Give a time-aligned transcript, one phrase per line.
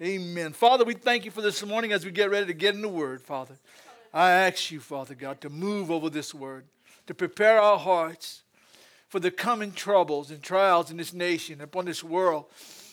[0.00, 0.52] Amen.
[0.52, 2.88] Father, we thank you for this morning as we get ready to get in the
[2.88, 3.58] word, Father.
[4.14, 6.66] I ask you, Father God, to move over this word,
[7.08, 8.44] to prepare our hearts
[9.08, 12.44] for the coming troubles and trials in this nation, upon this world,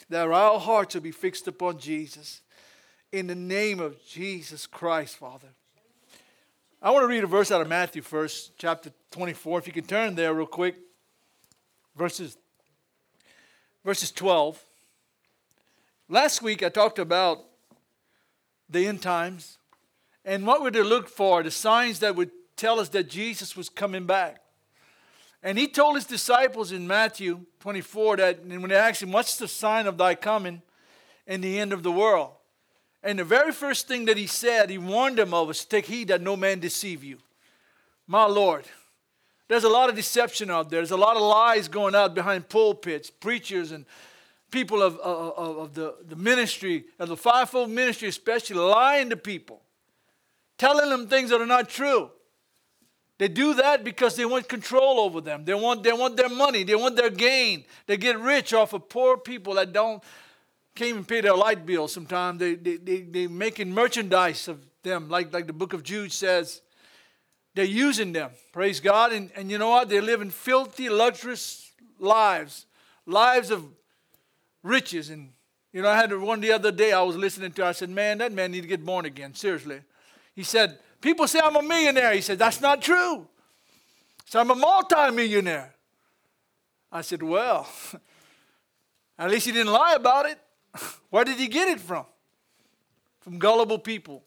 [0.10, 2.41] that our hearts will be fixed upon Jesus.
[3.12, 5.50] In the name of Jesus Christ, Father.
[6.82, 9.60] I want to read a verse out of Matthew first, chapter 24.
[9.60, 10.76] If you can turn there real quick.
[11.96, 12.36] Verses,
[13.84, 14.60] verses 12.
[16.08, 17.44] Last week I talked about
[18.70, 19.58] the end times
[20.23, 23.70] and what we're to look for, the signs that would tell us that Jesus was
[23.70, 24.41] coming back.
[25.41, 29.38] And he told his disciples in Matthew 24 that and when they asked him, What's
[29.38, 30.62] the sign of thy coming
[31.26, 32.32] and the end of the world?
[33.02, 36.10] And the very first thing that he said, he warned them of was take heed
[36.10, 37.18] that no man deceive you.
[38.08, 38.66] My Lord,
[39.48, 40.80] there's a lot of deception out there.
[40.80, 43.85] There's a lot of lies going out behind pulpits, preachers and
[44.55, 49.62] people of, of, of the, the ministry, of the fivefold ministry especially, lying to people,
[50.58, 52.10] telling them things that are not true.
[53.18, 55.44] They do that because they want control over them.
[55.44, 56.63] They want, they want their money.
[56.63, 57.66] They want their gain.
[57.85, 60.02] They get rich off of poor people that don't
[60.74, 62.40] can't even pay their light bill sometimes.
[62.40, 66.62] They, they, they, they're making merchandise of them, like, like the book of Jude says.
[67.56, 69.12] They're using them, praise God.
[69.12, 69.90] And, and you know what?
[69.90, 72.66] They're living filthy, luxurious lives,
[73.06, 73.66] lives of
[74.66, 75.09] riches.
[75.09, 75.31] And,
[75.72, 78.18] you know, I had one the other day I was listening to, I said, man,
[78.18, 79.81] that man need to get born again, seriously.
[80.34, 82.13] He said, people say I'm a millionaire.
[82.13, 83.28] He said, that's not true.
[84.25, 85.74] So I'm a multimillionaire.
[86.91, 87.68] I said, well,
[89.19, 90.40] at least he didn't lie about it.
[91.09, 92.06] Where did he get it from?
[93.22, 94.24] From gullible people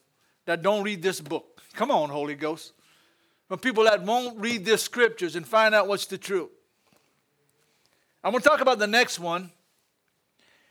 [0.46, 1.60] that don't read this book.
[1.74, 2.72] Come on, Holy Ghost.
[3.48, 6.50] From people that won't read the scriptures and find out what's the truth.
[8.22, 9.50] I'm going to talk about the next one.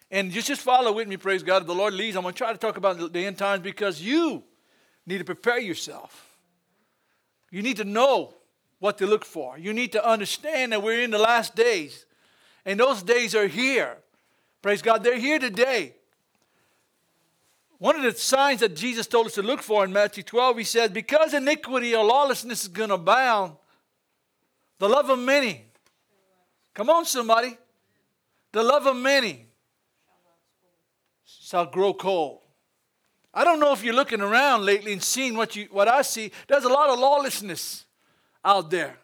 [0.10, 1.64] And just, just follow with me, praise God.
[1.64, 4.02] If the Lord leads, I'm going to try to talk about the end times because
[4.02, 4.44] you
[5.06, 6.38] need to prepare yourself.
[7.52, 8.34] You need to know
[8.80, 9.58] what to look for.
[9.58, 12.06] You need to understand that we're in the last days.
[12.66, 13.98] And those days are here.
[14.62, 15.96] Praise God, they're here today.
[17.80, 20.64] One of the signs that Jesus told us to look for in Matthew 12, he
[20.64, 23.54] said, Because iniquity or lawlessness is going to abound,
[24.80, 25.66] the love of many.
[26.74, 27.58] Come on, somebody.
[28.52, 29.47] The love of many
[31.28, 32.40] shall grow cold.
[33.34, 36.32] I don't know if you're looking around lately and seeing what, you, what I see.
[36.48, 37.86] There's a lot of lawlessness
[38.44, 38.98] out there.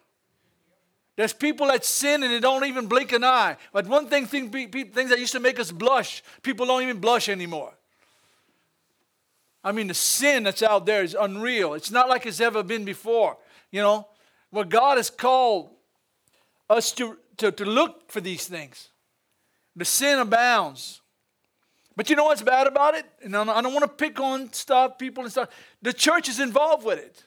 [1.16, 3.56] There's people that sin and they don't even blink an eye.
[3.72, 7.28] But one thing, thing, things that used to make us blush, people don't even blush
[7.28, 7.72] anymore.
[9.62, 11.74] I mean, the sin that's out there is unreal.
[11.74, 13.36] It's not like it's ever been before.
[13.70, 14.08] You know,
[14.50, 15.70] what God has called
[16.68, 18.88] us to, to, to look for these things.
[19.76, 21.00] The sin abounds.
[21.96, 23.06] But you know what's bad about it?
[23.22, 25.48] And I don't want to pick on stuff, people and stuff.
[25.80, 27.22] The church is involved with it.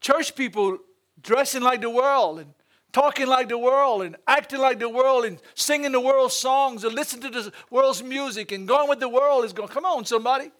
[0.00, 0.78] Church people
[1.22, 2.52] dressing like the world and
[2.92, 6.94] talking like the world and acting like the world and singing the world's songs and
[6.94, 10.50] listening to the world's music and going with the world is going, come on, somebody.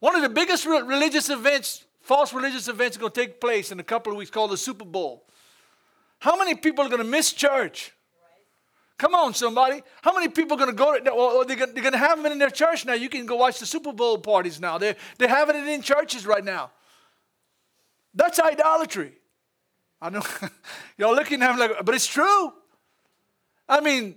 [0.00, 3.78] One of the biggest religious events, false religious events, is going to take place in
[3.80, 5.24] a couple of weeks called the Super Bowl.
[6.20, 7.92] How many people are going to miss church?
[8.98, 9.80] Come on, somebody.
[10.02, 10.98] How many people are going to go?
[10.98, 12.94] To, well, they're going to have them in their church now.
[12.94, 14.76] You can go watch the Super Bowl parties now.
[14.76, 16.72] They're, they're having it in churches right now.
[18.12, 19.12] That's idolatry.
[20.02, 20.22] I know
[20.98, 22.52] y'all looking at him like, but it's true.
[23.68, 24.16] I mean,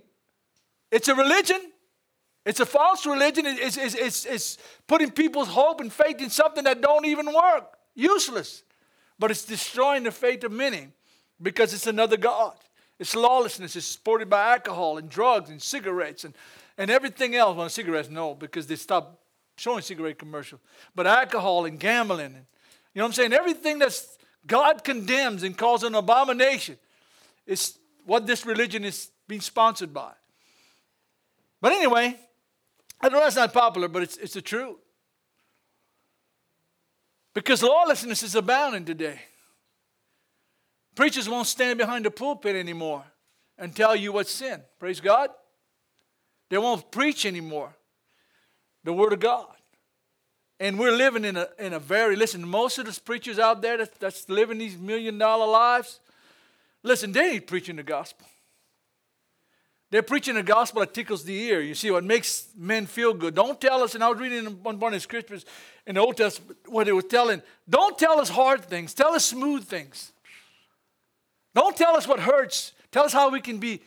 [0.90, 1.60] it's a religion.
[2.44, 3.46] It's a false religion.
[3.46, 7.76] It's, it's, it's, it's putting people's hope and faith in something that don't even work.
[7.94, 8.64] Useless.
[9.16, 10.88] But it's destroying the faith of many
[11.40, 12.54] because it's another God.
[13.02, 13.74] It's lawlessness.
[13.74, 16.36] It's supported by alcohol and drugs and cigarettes and,
[16.78, 17.56] and everything else.
[17.56, 19.20] Well, cigarettes, no, because they stopped
[19.56, 20.60] showing cigarette commercials.
[20.94, 22.26] But alcohol and gambling.
[22.26, 22.34] And,
[22.94, 23.32] you know what I'm saying?
[23.32, 26.76] Everything that's God condemns and calls an abomination.
[27.44, 27.76] is
[28.06, 30.12] what this religion is being sponsored by.
[31.60, 32.16] But anyway,
[33.00, 34.76] I know that's not popular, but it's, it's the truth.
[37.34, 39.22] Because lawlessness is abounding today.
[40.94, 43.04] Preachers won't stand behind the pulpit anymore
[43.58, 44.60] and tell you what's sin.
[44.78, 45.30] Praise God.
[46.50, 47.74] They won't preach anymore
[48.84, 49.46] the Word of God.
[50.60, 53.78] And we're living in a, in a very, listen, most of the preachers out there
[53.78, 55.98] that's, that's living these million dollar lives,
[56.82, 58.26] listen, they ain't preaching the gospel.
[59.90, 61.60] They're preaching the gospel that tickles the ear.
[61.60, 63.34] You see, what makes men feel good.
[63.34, 65.44] Don't tell us, and I was reading one of the scriptures
[65.86, 69.24] in the Old Testament what they were telling, don't tell us hard things, tell us
[69.24, 70.12] smooth things.
[71.54, 72.72] Don't tell us what hurts.
[72.90, 73.82] Tell us how we can be,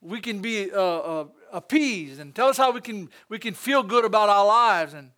[0.00, 3.82] we can be uh, uh, appease and tell us how we can, we can feel
[3.82, 4.94] good about our lives.
[4.94, 5.10] And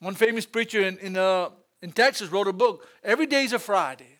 [0.00, 1.50] one famous preacher in, in, uh,
[1.82, 4.18] in Texas wrote a book, Every Day's a Friday.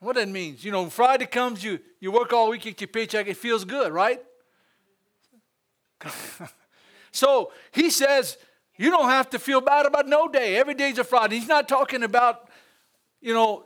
[0.00, 3.26] What that means, you know, Friday comes, you, you work all week, get your paycheck,
[3.26, 4.20] it feels good, right?
[7.10, 8.36] so he says,
[8.76, 10.56] you don't have to feel bad about no day.
[10.56, 11.38] Every day's a Friday.
[11.38, 12.48] He's not talking about,
[13.20, 13.64] you know,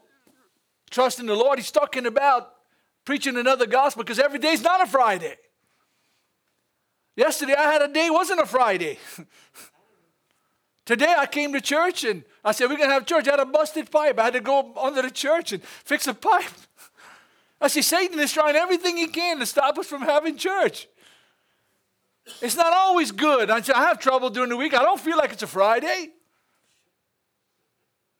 [0.89, 1.59] trusting the Lord.
[1.59, 2.53] He's talking about
[3.05, 5.37] preaching another gospel because every day's not a Friday.
[7.17, 8.99] Yesterday I had a day wasn't a Friday.
[10.85, 13.29] Today I came to church and I said, We're going to have church.
[13.29, 14.19] I had a busted pipe.
[14.19, 16.51] I had to go under the church and fix a pipe.
[17.61, 20.89] I see Satan is trying everything he can to stop us from having church.
[22.41, 23.51] It's not always good.
[23.51, 24.75] I have trouble during the week.
[24.75, 26.13] I don't feel like it's a Friday.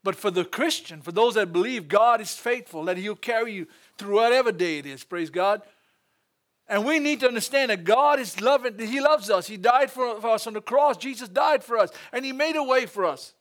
[0.09, 3.67] But for the Christian, for those that believe God is faithful, that He'll carry you
[3.99, 5.61] through whatever day it is, praise God.
[6.67, 9.47] And we need to understand that God is loving, He loves us.
[9.47, 10.97] He died for, us on the cross.
[10.97, 13.35] Jesus died for us, and He made a way for us.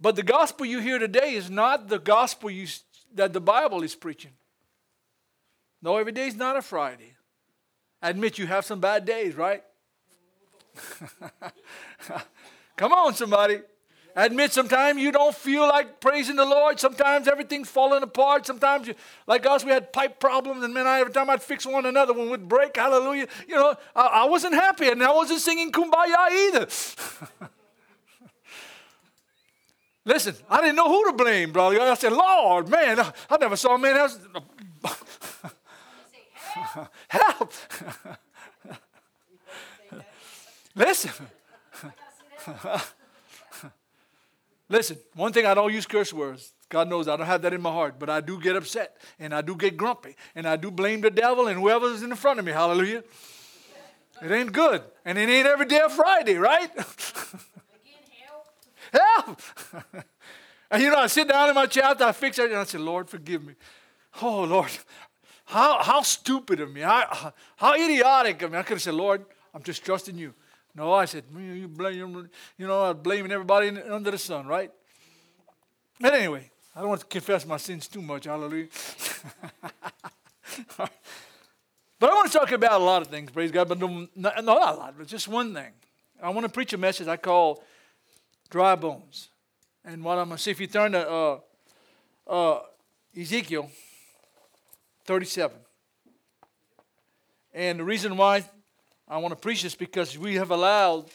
[0.00, 2.66] But the gospel you hear today is not the gospel you,
[3.14, 4.32] that the Bible is preaching.
[5.80, 7.14] No, every day is not a Friday.
[8.02, 9.62] Admit you have some bad days, right?
[12.76, 13.60] Come on, somebody.
[14.16, 16.80] I admit sometimes you don't feel like praising the Lord.
[16.80, 18.46] Sometimes everything's falling apart.
[18.46, 18.94] Sometimes, you,
[19.26, 22.30] like us, we had pipe problems, and man, every time I'd fix one, another one
[22.30, 22.76] would break.
[22.76, 23.28] Hallelujah.
[23.46, 26.66] You know, I, I wasn't happy, and I wasn't singing kumbaya either.
[30.06, 31.78] Listen, I didn't know who to blame, brother.
[31.78, 34.18] I said, Lord, man, I, I never saw a man else.
[37.08, 37.52] Help!
[40.74, 41.12] Listen.
[44.68, 46.52] Listen, one thing I don't use curse words.
[46.68, 49.32] God knows I don't have that in my heart, but I do get upset and
[49.32, 52.44] I do get grumpy and I do blame the devil and whoever's in front of
[52.44, 52.50] me.
[52.52, 53.04] Hallelujah.
[54.22, 54.82] It ain't good.
[55.04, 56.70] And it ain't every day of Friday, right?
[58.10, 58.46] help.
[58.92, 59.40] Help.
[60.70, 62.64] and you know, I sit down in my chair after I fix it and I
[62.64, 63.54] say, Lord, forgive me.
[64.22, 64.70] Oh, Lord,
[65.44, 66.80] how, how stupid of me.
[66.80, 67.32] How
[67.74, 68.58] idiotic of me.
[68.58, 69.24] I could have said, Lord,
[69.54, 70.34] I'm just trusting you.
[70.76, 72.28] No, I said, you blame,
[72.58, 74.70] you know, I'm blaming everybody under the sun, right?
[75.98, 78.24] But anyway, I don't want to confess my sins too much.
[78.24, 78.68] Hallelujah.
[80.76, 80.90] but
[82.02, 84.74] I want to talk about a lot of things, praise God, but no, not, not
[84.74, 85.72] a lot, but just one thing.
[86.22, 87.64] I want to preach a message I call
[88.50, 89.30] Dry Bones.
[89.82, 91.38] And what I'm going to see, if you turn to uh,
[92.26, 92.60] uh,
[93.18, 93.70] Ezekiel
[95.04, 95.56] 37.
[97.54, 98.44] And the reason why
[99.08, 101.06] I want to preach this because we have allowed,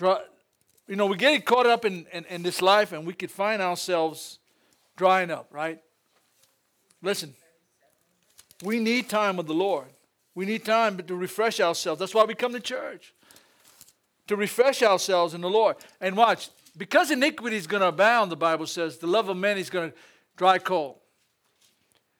[0.00, 3.62] you know, we get caught up in, in, in this life and we could find
[3.62, 4.38] ourselves
[4.96, 5.80] drying up, right?
[7.00, 7.32] Listen,
[8.62, 9.86] we need time with the Lord.
[10.34, 12.00] We need time to refresh ourselves.
[12.00, 13.14] That's why we come to church.
[14.26, 15.76] To refresh ourselves in the Lord.
[16.00, 19.60] And watch, because iniquity is going to abound, the Bible says, the love of many
[19.60, 19.96] is going to
[20.36, 20.96] dry cold.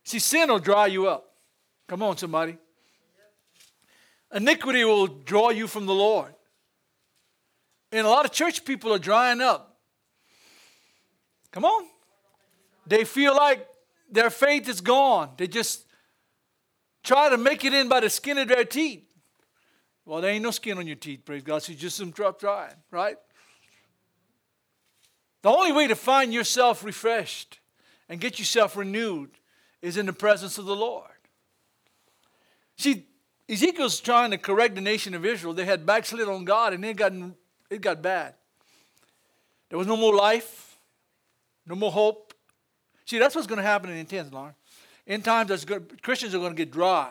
[0.05, 1.33] See, sin will dry you up.
[1.89, 2.57] Come on, somebody.
[4.33, 6.35] Iniquity will draw you from the Lord.
[7.93, 9.79] And a lot of church people are drying up.
[11.51, 11.87] Come on.
[12.87, 13.67] They feel like
[14.11, 15.31] their faith is gone.
[15.37, 15.85] They just
[17.03, 19.05] try to make it in by the skin of their teeth.
[20.05, 21.63] Well, there ain't no skin on your teeth, praise God.
[21.63, 23.17] So you just some drop drying, right?
[25.43, 27.61] The only way to find yourself refreshed
[28.09, 29.31] and get yourself renewed
[29.83, 31.07] is in the presence of the Lord.
[32.77, 33.07] See,
[33.51, 35.53] Ezekiel's trying to correct the nation of Israel.
[35.53, 37.13] They had backslid on God and it got,
[37.69, 38.35] it got bad.
[39.69, 40.79] There was no more life,
[41.67, 42.33] no more hope.
[43.07, 44.55] See, that's what's going to happen in the times, Lauren.
[45.07, 45.67] In times,
[46.01, 47.11] Christians are going to get dry.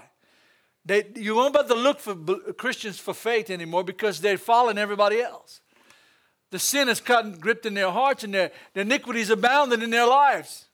[0.86, 2.15] They, you won't have to look for
[2.53, 5.60] Christians for faith anymore because they're following everybody else.
[6.51, 10.08] The sin is cut gripped in their hearts and their, their iniquities abounding in their
[10.08, 10.65] lives.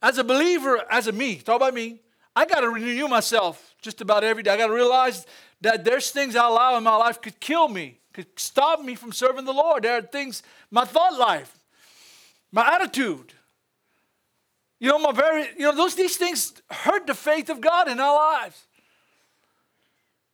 [0.00, 2.00] As a believer, as a me, talk about me,
[2.34, 4.52] I got to renew myself just about every day.
[4.52, 5.26] I got to realize
[5.60, 9.12] that there's things I allow in my life could kill me, could stop me from
[9.12, 9.82] serving the Lord.
[9.82, 11.58] There are things, my thought life,
[12.52, 13.32] my attitude.
[14.78, 18.00] You know, my very, you know, those these things hurt the faith of God in
[18.00, 18.62] our lives.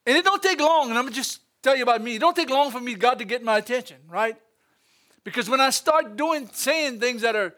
[0.06, 2.14] And it don't take long, and I'm just tell you about me.
[2.14, 4.36] It don't take long for me, God, to get my attention, right?
[5.24, 7.52] Because when I start doing, saying things that are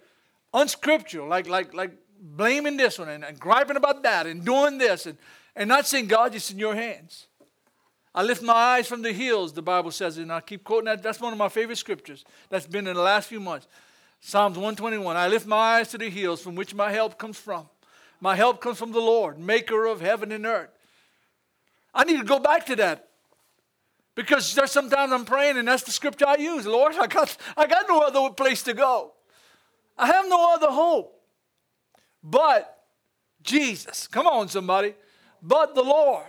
[0.54, 5.06] unscriptural, like like like blaming this one and, and griping about that and doing this
[5.06, 5.18] and,
[5.56, 7.26] and not saying, God, it's in your hands.
[8.14, 11.02] I lift my eyes from the hills, the Bible says, and I keep quoting that.
[11.02, 13.68] That's one of my favorite scriptures that's been in the last few months.
[14.20, 15.16] Psalms 121.
[15.16, 17.68] I lift my eyes to the hills from which my help comes from.
[18.20, 20.70] My help comes from the Lord, maker of heaven and earth.
[21.94, 23.08] I need to go back to that.
[24.16, 26.66] Because there's sometimes I'm praying and that's the scripture I use.
[26.66, 29.12] Lord, I got, I got no other place to go.
[29.96, 31.17] I have no other hope
[32.30, 32.84] but
[33.42, 34.06] Jesus.
[34.06, 34.94] Come on, somebody.
[35.42, 36.24] But the Lord.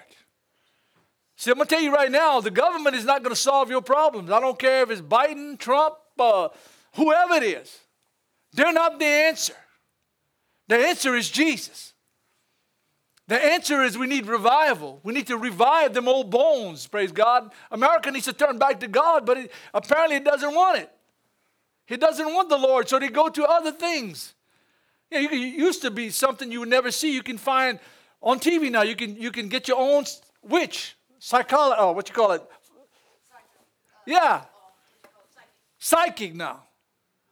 [1.35, 3.69] See, I'm going to tell you right now, the government is not going to solve
[3.69, 4.29] your problems.
[4.29, 6.49] I don't care if it's Biden, Trump, uh,
[6.95, 7.79] whoever it is.
[8.53, 9.55] They're not the answer.
[10.67, 11.93] The answer is Jesus.
[13.27, 14.99] The answer is we need revival.
[15.03, 17.51] We need to revive them old bones, praise God.
[17.71, 20.91] America needs to turn back to God, but it, apparently it doesn't want it.
[21.85, 24.33] He doesn't want the Lord, so they go to other things.
[25.11, 27.13] Yeah, you, it used to be something you would never see.
[27.13, 27.79] You can find
[28.21, 28.83] on TV now.
[28.83, 30.05] You can you can get your own
[30.43, 31.77] witch, psychology.
[31.79, 32.41] Oh, what you call it?
[32.41, 32.79] Uh,
[34.05, 34.41] yeah,
[35.77, 36.63] psychic now.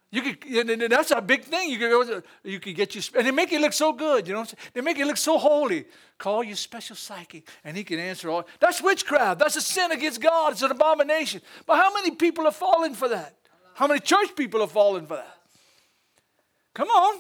[0.10, 1.69] You could, and that's a big thing.
[1.69, 4.25] You could, you could get you, and they make it look so good.
[4.25, 5.86] You know, they make it look so holy.
[6.17, 8.48] Call you special psychic, and he can answer all.
[8.60, 9.39] That's witchcraft.
[9.39, 10.53] That's a sin against God.
[10.53, 11.41] It's an abomination.
[11.65, 13.36] But how many people are falling for that?
[13.74, 15.38] How many church people are falling for that?
[16.74, 17.19] Come on.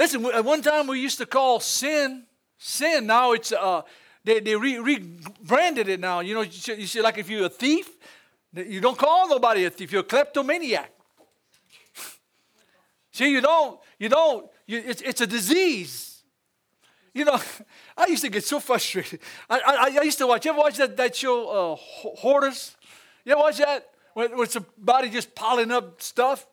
[0.00, 2.24] Listen, at one time we used to call sin
[2.56, 3.06] sin.
[3.06, 3.82] Now it's uh,
[4.24, 6.20] they they re- rebranded it now.
[6.20, 7.86] You know, you see, like if you're a thief,
[8.54, 9.92] you don't call nobody a thief.
[9.92, 10.90] You're a kleptomaniac.
[13.12, 16.22] See, you don't, you don't, you, it's, it's a disease.
[17.12, 17.38] You know,
[17.98, 19.20] I used to get so frustrated.
[19.50, 22.74] I, I, I used to watch, you ever watch that, that show, uh, Hoarders?
[23.26, 23.90] You ever watch that?
[24.14, 26.46] Where, where it's body just piling up stuff?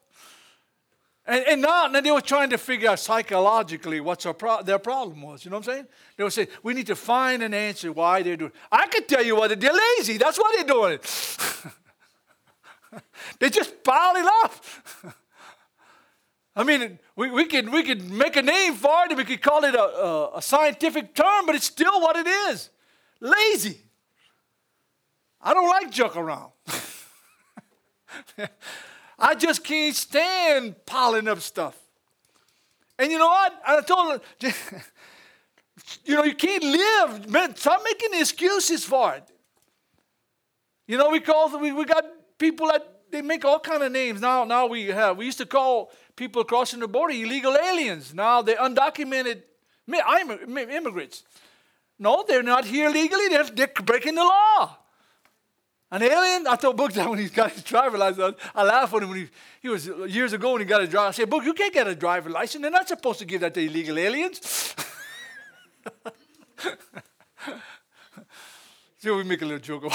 [1.28, 5.22] And, and now and they were trying to figure out psychologically what pro- their problem
[5.22, 5.44] was.
[5.44, 5.88] You know what I'm saying?
[6.16, 8.58] They were saying, we need to find an answer why they're doing it.
[8.72, 10.18] I could tell you what they're lazy.
[10.18, 11.04] That's why they're doing it.
[13.40, 14.64] they just pile it up.
[16.56, 19.64] I mean, we, we, could, we could make a name for it, we could call
[19.66, 22.70] it a, a, a scientific term, but it's still what it is
[23.20, 23.82] lazy.
[25.42, 26.52] I don't like junk around.
[29.20, 31.78] I just can't stand piling up stuff.
[33.00, 33.62] And you know what?
[33.66, 34.52] I told her,
[36.06, 37.30] you know, you can't live.
[37.30, 39.24] Man, stop making excuses for it.
[40.88, 42.06] You know, we call we, we got
[42.38, 44.22] people that they make all kind of names.
[44.22, 48.14] Now, now we have we used to call people crossing the border illegal aliens.
[48.14, 49.44] Now they're undocumented
[49.88, 51.24] immigrants.
[52.00, 53.28] No, they're not here legally.
[53.30, 54.78] They're, they're breaking the law.
[55.90, 56.46] An alien?
[56.48, 58.36] I told Book that when he got his driver's license.
[58.54, 59.30] I laughed at him when he,
[59.62, 61.08] he was uh, years ago when he got a driver.
[61.08, 62.62] I said, Book, you can't get a driver's license.
[62.62, 64.76] They're not supposed to give that to illegal aliens.
[69.00, 69.84] so we make a little joke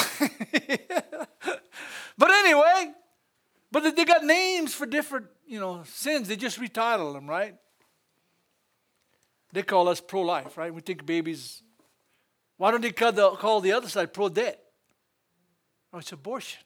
[2.18, 2.92] But anyway,
[3.70, 6.28] but they got names for different, you know, sins.
[6.28, 7.56] They just retitle them, right?
[9.52, 10.72] They call us pro-life, right?
[10.72, 11.62] We think babies.
[12.56, 14.56] Why don't they call the, call the other side pro-death?
[15.92, 16.62] No, it's abortion.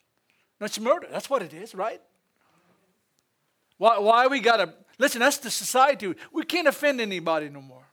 [0.60, 1.08] No, it's murder.
[1.10, 2.00] That's what it is, right?
[3.78, 6.14] Why, why we got to, listen, that's the society.
[6.32, 7.84] We can't offend anybody no more.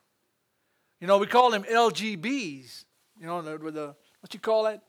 [1.01, 2.85] You know, we call them LGBs.
[3.19, 4.81] You know, the, the what you call that?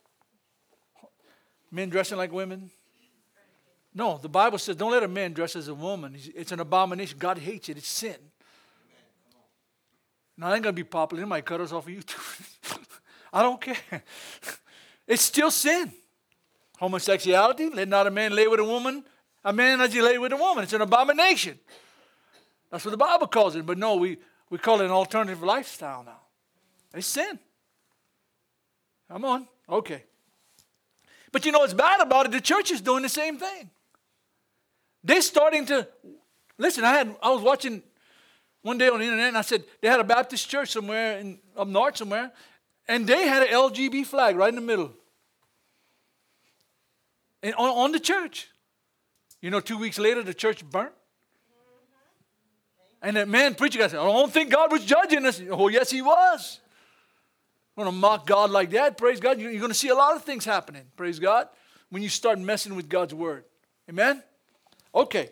[1.70, 2.70] Men dressing like women.
[3.92, 6.16] No, the Bible says don't let a man dress as a woman.
[6.34, 7.18] It's an abomination.
[7.18, 7.78] God hates it.
[7.78, 8.16] It's sin.
[10.36, 11.22] Now, I ain't going to be popular.
[11.22, 12.86] It might cut us off of YouTube.
[13.32, 13.76] I don't care.
[15.06, 15.92] It's still sin.
[16.85, 19.05] Homosexuality, let not a man lay with a woman,
[19.43, 20.64] a man as he lay with a woman.
[20.64, 21.59] It's an abomination.
[22.71, 23.64] That's what the Bible calls it.
[23.64, 24.19] But no, we,
[24.50, 26.21] we call it an alternative lifestyle now.
[26.93, 27.38] It's sin.
[29.11, 29.49] Come on.
[29.67, 30.05] Okay.
[31.33, 32.33] But you know what's bad about it?
[32.33, 33.71] The church is doing the same thing.
[35.03, 35.88] They're starting to
[36.59, 36.85] listen.
[36.85, 37.83] I had I was watching
[38.61, 41.38] one day on the internet, and I said they had a Baptist church somewhere in
[41.57, 42.31] up north somewhere,
[42.87, 44.93] and they had an LGB flag right in the middle
[47.44, 48.48] and on, on the church.
[49.40, 50.94] You know, two weeks later, the church burnt.
[53.02, 55.40] And that man preacher guy said, I don't think God was judging us.
[55.50, 56.60] Oh, yes, he was.
[57.76, 58.96] I'm to mock God like that.
[58.96, 59.38] Praise God.
[59.38, 60.84] You're going to see a lot of things happening.
[60.96, 61.48] Praise God.
[61.90, 63.44] When you start messing with God's word.
[63.90, 64.22] Amen?
[64.94, 65.28] Okay.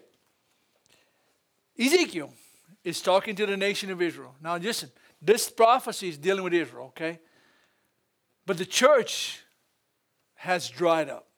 [1.79, 2.31] Ezekiel
[2.85, 4.35] is talking to the nation of Israel.
[4.43, 4.91] Now, listen,
[5.23, 7.21] this prophecy is dealing with Israel, okay?
[8.45, 9.41] But the church
[10.35, 11.29] has dried up.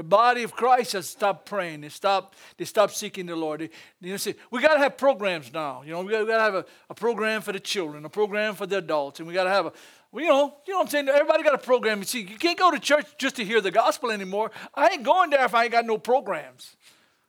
[0.00, 1.82] The body of Christ has stopped praying.
[1.82, 3.60] They stopped, they stopped seeking the Lord.
[3.60, 3.68] They,
[4.00, 5.82] you know, we got to have programs now.
[5.82, 8.64] You know, we got to have a, a program for the children, a program for
[8.64, 9.72] the adults, and we got to have a,
[10.10, 11.08] well, you know, you know what I'm saying?
[11.10, 11.98] Everybody got a program.
[11.98, 14.52] You see, you can't go to church just to hear the gospel anymore.
[14.74, 16.76] I ain't going there if I ain't got no programs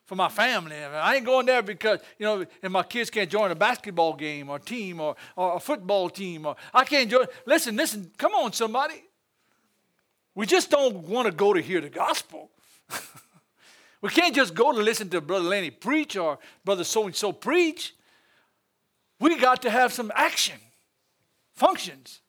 [0.06, 0.78] for my family.
[0.78, 4.48] I ain't going there because, you know, if my kids can't join a basketball game
[4.48, 7.26] or team or, or a football team or I can't join.
[7.46, 9.04] Listen, listen, come on, somebody.
[10.36, 12.51] We just don't want to go to hear the gospel.
[14.02, 17.32] we can't just go to listen to Brother Lanny preach or Brother so and so
[17.32, 17.96] preach.
[19.20, 20.60] We got to have some action,
[21.54, 22.22] functions.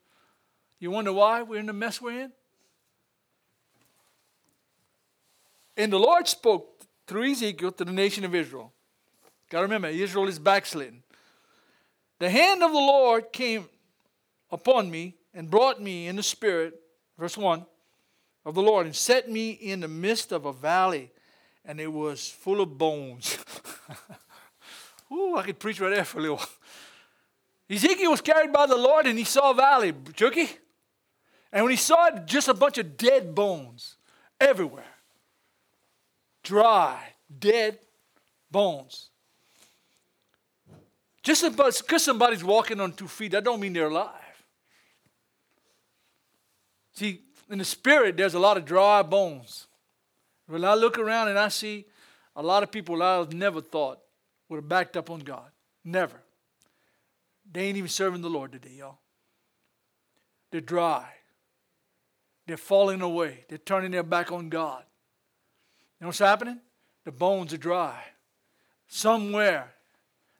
[0.78, 2.32] You wonder why we're in the mess we're in?
[5.76, 8.72] And the Lord spoke through Ezekiel to the nation of Israel.
[9.48, 11.02] Got to remember, Israel is backslidden.
[12.18, 13.68] The hand of the Lord came
[14.50, 16.74] upon me and brought me in the spirit,
[17.18, 17.64] verse 1,
[18.44, 21.10] of the Lord and set me in the midst of a valley,
[21.64, 23.38] and it was full of bones.
[25.12, 26.48] Ooh, I could preach right there for a little while.
[27.68, 30.48] Ezekiel was carried by the Lord and he saw a valley, Chucky.
[31.52, 33.96] And when he saw it, just a bunch of dead bones
[34.40, 34.84] everywhere.
[36.42, 36.98] Dry,
[37.38, 37.78] dead
[38.50, 39.10] bones.
[41.22, 44.10] Just because somebody's walking on two feet, that don't mean they're alive.
[46.94, 49.66] See, in the spirit, there's a lot of dry bones.
[50.46, 51.84] When I look around and I see
[52.34, 53.98] a lot of people I've never thought
[54.48, 55.50] would have backed up on God.
[55.84, 56.16] Never.
[57.50, 58.98] They ain't even serving the Lord today, y'all.
[60.50, 61.06] They're dry.
[62.46, 63.44] They're falling away.
[63.48, 64.82] They're turning their back on God.
[66.00, 66.58] You know what's happening?
[67.04, 68.02] The bones are dry.
[68.88, 69.72] Somewhere.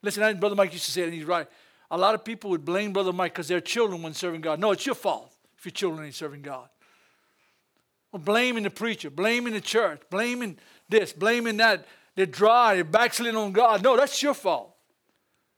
[0.01, 1.47] Listen, Brother Mike used to say it, and he's right.
[1.91, 4.59] A lot of people would blame Brother Mike because their children weren't serving God.
[4.59, 6.69] No, it's your fault if your children ain't serving God.
[8.13, 11.87] Blaming the preacher, blaming the church, blaming this, blaming that.
[12.15, 13.83] They're dry, they're backsliding on God.
[13.83, 14.75] No, that's your fault.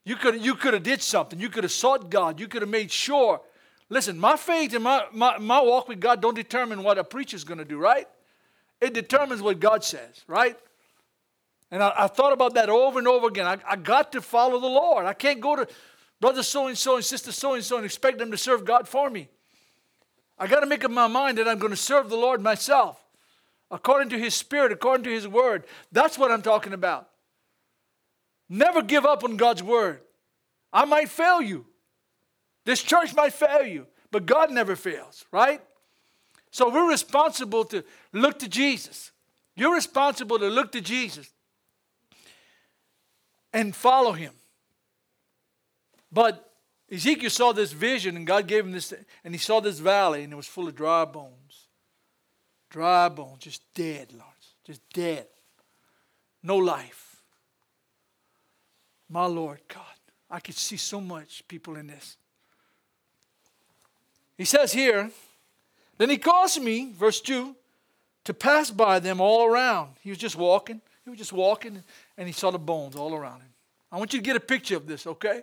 [0.04, 1.40] You could you could have did something.
[1.40, 2.38] You could have sought God.
[2.38, 3.40] You could have made sure.
[3.88, 7.44] Listen, my faith and my, my, my walk with God don't determine what a preacher's
[7.44, 8.08] going to do, right?
[8.80, 10.58] It determines what God says, right?
[11.70, 13.46] And I, I thought about that over and over again.
[13.46, 15.06] I, I got to follow the Lord.
[15.06, 15.68] I can't go to
[16.20, 18.88] brother so and so and sister so and so and expect them to serve God
[18.88, 19.28] for me.
[20.38, 23.00] I got to make up my mind that I'm going to serve the Lord myself
[23.70, 25.64] according to His Spirit, according to His Word.
[25.92, 27.08] That's what I'm talking about.
[28.48, 30.00] Never give up on God's Word.
[30.72, 31.66] I might fail you.
[32.64, 35.60] This church might fail you, but God never fails, right?
[36.50, 39.12] So we're responsible to look to Jesus.
[39.56, 41.30] You're responsible to look to Jesus
[43.52, 44.32] and follow Him.
[46.12, 46.53] But
[46.90, 48.92] Ezekiel saw this vision, and God gave him this,
[49.24, 51.68] and he saw this valley, and it was full of dry bones.
[52.70, 55.26] Dry bones, just dead, Lawrence, just dead.
[56.42, 57.22] No life.
[59.08, 59.82] My Lord God,
[60.30, 62.16] I could see so much people in this.
[64.36, 65.10] He says here,
[65.96, 67.54] then he caused me, verse 2,
[68.24, 69.90] to pass by them all around.
[70.00, 70.80] He was just walking.
[71.04, 71.82] He was just walking,
[72.18, 73.50] and he saw the bones all around him.
[73.92, 75.42] I want you to get a picture of this, okay?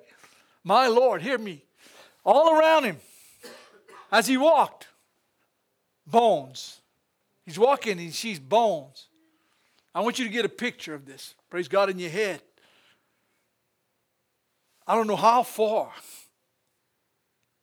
[0.64, 1.64] My Lord, hear me.
[2.24, 2.98] All around him,
[4.12, 4.88] as he walked,
[6.06, 6.80] bones.
[7.46, 9.08] He's walking, and he sees bones.
[9.94, 11.34] I want you to get a picture of this.
[11.50, 12.42] Praise God in your head.
[14.86, 15.92] I don't know how far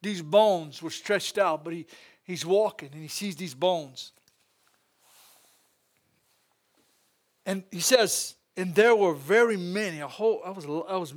[0.02, 1.86] these bones were stretched out, but he,
[2.22, 4.12] he's walking and he sees these bones.
[7.44, 11.14] And he says, and there were very many, a whole, I was, I was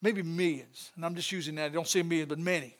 [0.00, 2.76] maybe millions, and I'm just using that, I don't say millions, but many.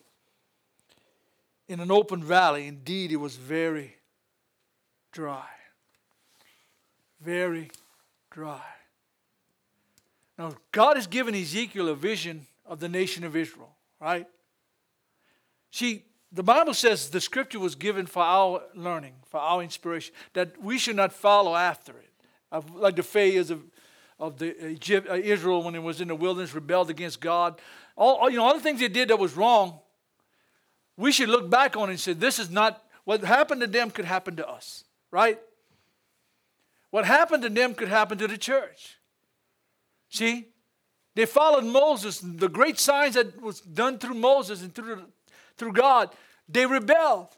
[1.68, 3.96] In an open valley, indeed, it was very
[5.12, 5.46] dry.
[7.20, 7.70] Very
[8.30, 8.62] dry.
[10.38, 14.26] Now, God has given Ezekiel a vision of the nation of Israel, right?
[15.70, 20.62] See, the Bible says the scripture was given for our learning, for our inspiration, that
[20.62, 22.10] we should not follow after it.
[22.74, 23.62] Like the failures of
[24.18, 27.60] of the Egypt, uh, Israel when it was in the wilderness, rebelled against God.
[27.96, 29.80] All, you know, all the things they did that was wrong,
[30.96, 33.90] we should look back on it and say, this is not, what happened to them
[33.90, 35.38] could happen to us, right?
[36.90, 38.98] What happened to them could happen to the church.
[40.08, 40.48] See?
[41.14, 45.02] They followed Moses, the great signs that was done through Moses and through,
[45.56, 46.10] through God,
[46.48, 47.36] they rebelled.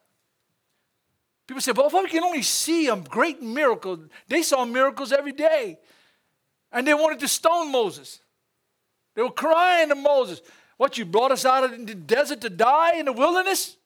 [1.46, 5.32] People say, well, if we can only see a great miracle, they saw miracles every
[5.32, 5.78] day.
[6.72, 8.20] And they wanted to stone Moses.
[9.14, 10.40] They were crying to Moses,
[10.76, 13.76] What, you brought us out of the desert to die in the wilderness?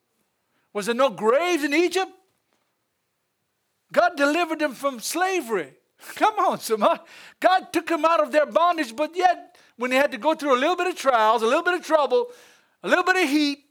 [0.73, 2.11] Was there no graves in Egypt?
[3.93, 5.73] God delivered them from slavery.
[6.17, 7.01] Come on, somebody.
[7.41, 10.55] God took them out of their bondage, but yet, when they had to go through
[10.55, 12.27] a little bit of trials, a little bit of trouble,
[12.83, 13.65] a little bit of heat,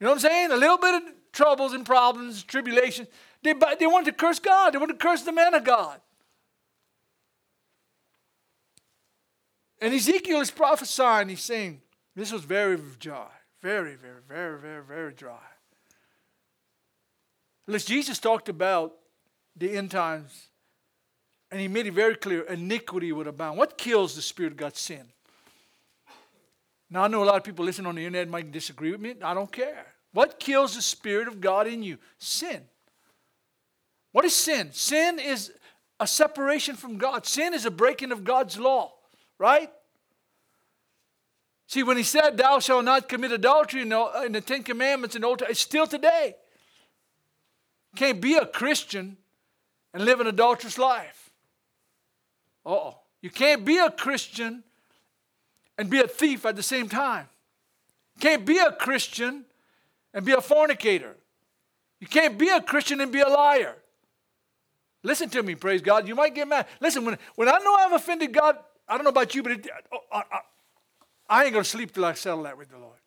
[0.00, 0.50] you know what I'm saying?
[0.50, 3.08] A little bit of troubles and problems, tribulations,
[3.42, 4.72] they, they wanted to curse God.
[4.72, 6.00] They wanted to curse the man of God.
[9.84, 11.82] And Ezekiel is prophesying, he's saying,
[12.16, 13.28] this was very dry,
[13.60, 15.44] very, very, very, very, very dry.
[17.66, 18.94] Unless Jesus talked about
[19.54, 20.46] the end times,
[21.50, 23.58] and he made it very clear iniquity would abound.
[23.58, 24.74] What kills the Spirit of God?
[24.74, 25.04] Sin.
[26.88, 29.16] Now, I know a lot of people listening on the internet might disagree with me.
[29.22, 29.84] I don't care.
[30.14, 31.98] What kills the Spirit of God in you?
[32.16, 32.62] Sin.
[34.12, 34.70] What is sin?
[34.72, 35.52] Sin is
[36.00, 37.26] a separation from God.
[37.26, 38.94] Sin is a breaking of God's law,
[39.44, 39.70] right?
[41.66, 45.24] See, when he said, Thou shalt not commit adultery in the, the Ten Commandments in
[45.24, 46.34] Old Testament, it's still today.
[47.92, 49.18] You can't be a Christian
[49.92, 51.30] and live an adulterous life.
[52.64, 52.98] oh.
[53.20, 54.62] You can't be a Christian
[55.78, 57.26] and be a thief at the same time.
[58.16, 59.46] You can't be a Christian
[60.12, 61.16] and be a fornicator.
[62.00, 63.76] You can't be a Christian and be a liar.
[65.02, 66.06] Listen to me, praise God.
[66.06, 66.66] You might get mad.
[66.80, 69.68] Listen, when, when I know I've offended God, I don't know about you, but it,
[70.12, 70.40] I, I,
[71.28, 72.98] I ain't going to sleep till I settle that with the Lord.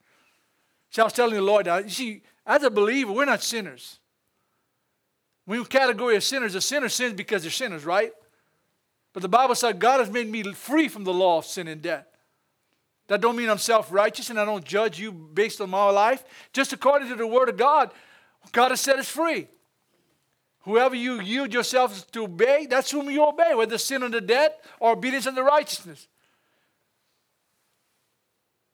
[0.89, 3.99] See, I was telling the Lord, now, you see, as a believer, we're not sinners.
[5.45, 8.11] When we category of sinners, a sinner sins because they're sinners, right?
[9.13, 11.81] But the Bible said God has made me free from the law of sin and
[11.81, 12.05] death.
[13.07, 16.23] That don't mean I'm self-righteous and I don't judge you based on my life.
[16.51, 17.91] Just according to the word of God,
[18.51, 19.47] God has set us free.
[20.67, 24.51] Whoever you yield yourself to obey, that's whom you obey, whether sin unto death
[24.81, 26.09] or obedience unto righteousness.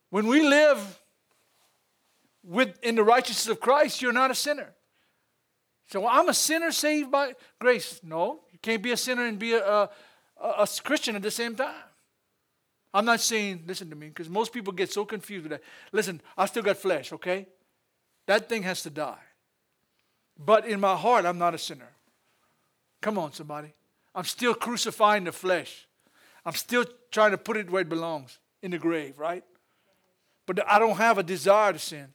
[0.10, 0.99] When we live
[2.43, 4.73] with, in the righteousness of Christ, you're not a sinner.
[5.86, 7.99] So I'm a sinner saved by grace.
[8.01, 9.89] No, you can't be a sinner and be a, a,
[10.41, 11.75] a Christian at the same time.
[12.91, 15.62] I'm not saying, listen to me, because most people get so confused with that.
[15.91, 17.45] Listen, I still got flesh, okay?
[18.25, 19.19] That thing has to die.
[20.38, 21.89] But in my heart, I'm not a sinner.
[23.02, 23.74] Come on, somebody.
[24.15, 25.88] I'm still crucifying the flesh.
[26.46, 29.43] I'm still trying to put it where it belongs in the grave, right?
[30.46, 32.08] But I don't have a desire to sin.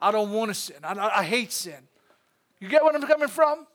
[0.00, 0.76] I don't want to sin.
[0.82, 1.88] I, I hate sin.
[2.60, 3.66] You get where I'm coming from?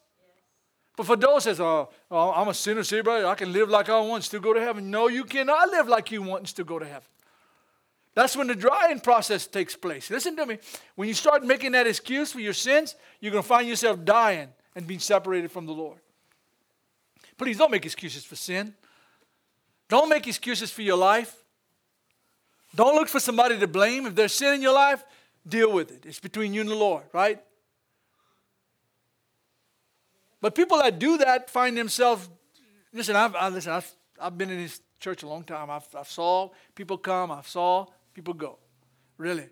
[0.95, 3.69] But for those that says, oh, oh, I'm a sinner, see, brother, I can live
[3.69, 4.89] like I want and still go to heaven.
[4.89, 7.07] No, you cannot live like you want and still go to heaven.
[8.17, 10.10] That's when the drying process takes place.
[10.10, 10.58] Listen to me.
[10.95, 14.49] When you start making that excuse for your sins, you're going to find yourself dying
[14.75, 15.99] and being separated from the Lord.
[17.38, 18.73] Please don't make excuses for sin.
[19.88, 21.43] Don't make excuses for your life.
[22.73, 24.08] Don't look for somebody to blame.
[24.08, 25.03] If there's sin in your life,
[25.47, 26.03] deal with it.
[26.08, 27.39] It's between you and the Lord, right?
[30.41, 32.27] But people that do that find themselves,
[32.91, 35.69] listen, I've, I, listen, I've, I've been in this church a long time.
[35.69, 37.86] I've, I've saw people come, I've saw
[38.17, 38.58] people go.
[39.19, 39.47] Really.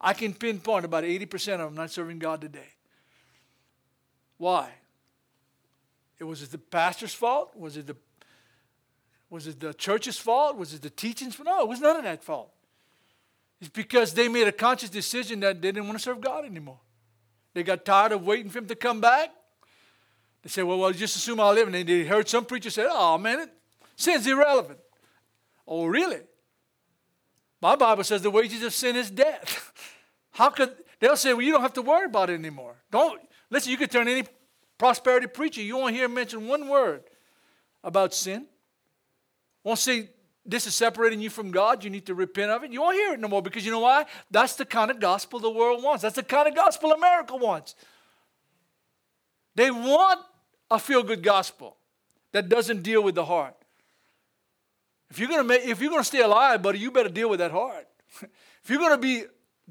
[0.00, 2.70] I can pinpoint about 80% of them not serving God today.
[4.38, 4.70] Why?
[6.18, 7.54] It was it the pastor's fault?
[7.54, 7.96] Was it the
[9.28, 10.56] was it the church's fault?
[10.56, 11.48] Was it the teaching's fault?
[11.48, 12.50] No, it was none of that fault.
[13.60, 16.78] It's because they made a conscious decision that they didn't want to serve God anymore.
[17.52, 19.28] They got tired of waiting for him to come back.
[20.42, 21.68] They said, well, well, just assume I'll live.
[21.68, 23.50] And they heard some preacher say, oh, man, it,
[23.96, 24.78] sin's irrelevant.
[25.66, 26.20] Oh, really?
[27.60, 29.72] My Bible says the wages of sin is death.
[30.32, 32.76] How could they'll say, well, you don't have to worry about it anymore.
[32.90, 34.24] Don't listen, you could turn any
[34.78, 37.02] prosperity preacher, you won't hear mention one word
[37.82, 38.46] about sin.
[39.64, 40.10] Won't say
[40.46, 42.72] this is separating you from God, you need to repent of it.
[42.72, 44.06] You won't hear it no more because you know why?
[44.30, 46.02] That's the kind of gospel the world wants.
[46.02, 47.74] That's the kind of gospel America wants.
[49.54, 50.20] They want
[50.70, 51.76] a feel good gospel
[52.32, 53.56] that doesn't deal with the heart.
[55.10, 57.50] If you're gonna make, if you're gonna stay alive, buddy, you better deal with that
[57.50, 57.88] heart.
[58.22, 59.24] if you're gonna be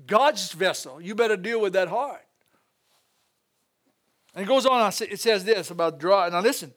[0.06, 2.26] God's vessel, you better deal with that heart.
[4.34, 4.92] And it goes on.
[5.02, 6.30] It says this about dry.
[6.30, 6.74] Now listen,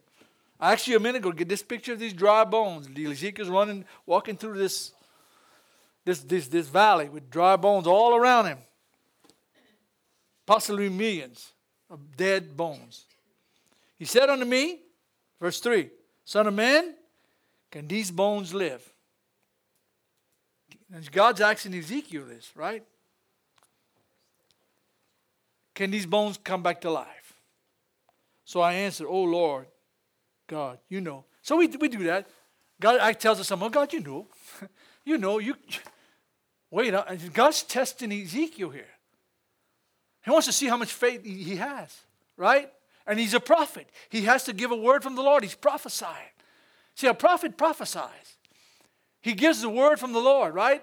[0.58, 2.88] I actually a minute ago get this picture of these dry bones.
[2.96, 4.92] Ezekiel's running, walking through this,
[6.04, 8.58] this, this, this valley with dry bones all around him.
[10.44, 11.52] Possibly millions
[11.88, 13.06] of dead bones.
[13.96, 14.80] He said unto me,
[15.40, 15.90] verse 3,
[16.24, 16.94] Son of man,
[17.70, 18.82] can these bones live?
[20.92, 22.84] And God's asking Ezekiel this, right?
[25.74, 27.34] Can these bones come back to life?
[28.44, 29.66] So I answered, Oh Lord,
[30.48, 31.24] God, you know.
[31.42, 32.26] So we, we do that.
[32.80, 33.66] God tells us something.
[33.66, 34.26] Oh, God, you know.
[35.04, 35.38] you know.
[35.38, 35.54] You
[36.70, 36.92] wait.
[36.92, 38.88] Uh, God's testing Ezekiel here.
[40.24, 41.96] He wants to see how much faith he has,
[42.36, 42.70] right?
[43.06, 43.88] And he's a prophet.
[44.08, 45.42] He has to give a word from the Lord.
[45.42, 46.12] He's prophesying.
[46.94, 48.36] See, a prophet prophesies.
[49.22, 50.82] He gives the word from the Lord, right?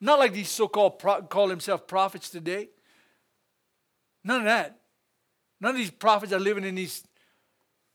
[0.00, 2.68] Not like these so-called pro- call themselves prophets today.
[4.24, 4.78] None of that.
[5.60, 7.02] None of these prophets are living in these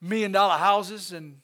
[0.02, 1.12] million dollar houses.
[1.12, 1.38] And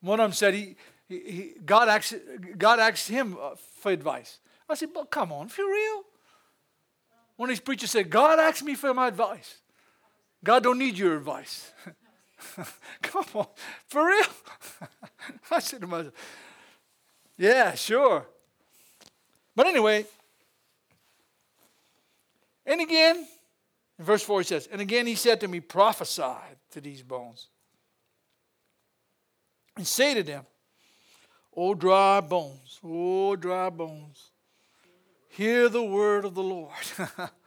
[0.00, 0.76] one of them said he,
[1.08, 2.14] he, he, God, asked,
[2.56, 4.38] God asked him uh, for advice.
[4.68, 6.04] I said, but come on, for real?
[7.36, 9.58] One of these preachers said, God asked me for my advice.
[10.44, 11.72] God don't need your advice.
[13.02, 13.46] come on,
[13.86, 14.26] for real?
[15.50, 16.14] I said to myself,
[17.36, 18.26] yeah, sure.
[19.54, 20.06] But anyway,
[22.66, 23.26] and again,
[23.98, 26.22] in verse 4 he says, And again he said to me, Prophesy
[26.72, 27.48] to these bones.
[29.76, 30.44] And say to them,
[31.56, 34.30] O dry bones, O dry bones,
[35.28, 36.72] hear the word of the Lord.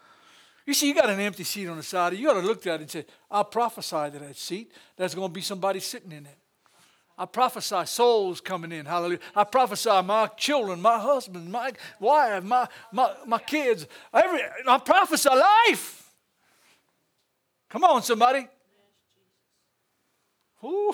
[0.72, 2.14] you see, you got an empty seat on the side.
[2.14, 4.72] You got to look at it and say, I'll prophesy to that seat.
[4.96, 6.38] There's going to be somebody sitting in it.
[7.18, 8.86] I prophesy souls coming in.
[8.86, 9.20] Hallelujah.
[9.36, 13.86] I prophesy my children, my husband, my wife, my, my, my kids.
[14.14, 16.10] Every, I prophesy life.
[17.70, 18.48] Come on, somebody.
[20.64, 20.94] Ooh.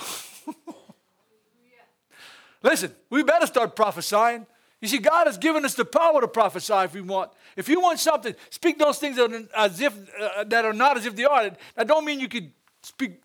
[2.64, 4.48] Listen, we better start prophesying.
[4.80, 7.32] You see, God has given us the power to prophesy if we want.
[7.56, 9.18] If you want something, speak those things
[9.56, 11.50] as if uh, that are not as if they are.
[11.76, 12.52] That don't mean you could
[12.84, 13.22] speak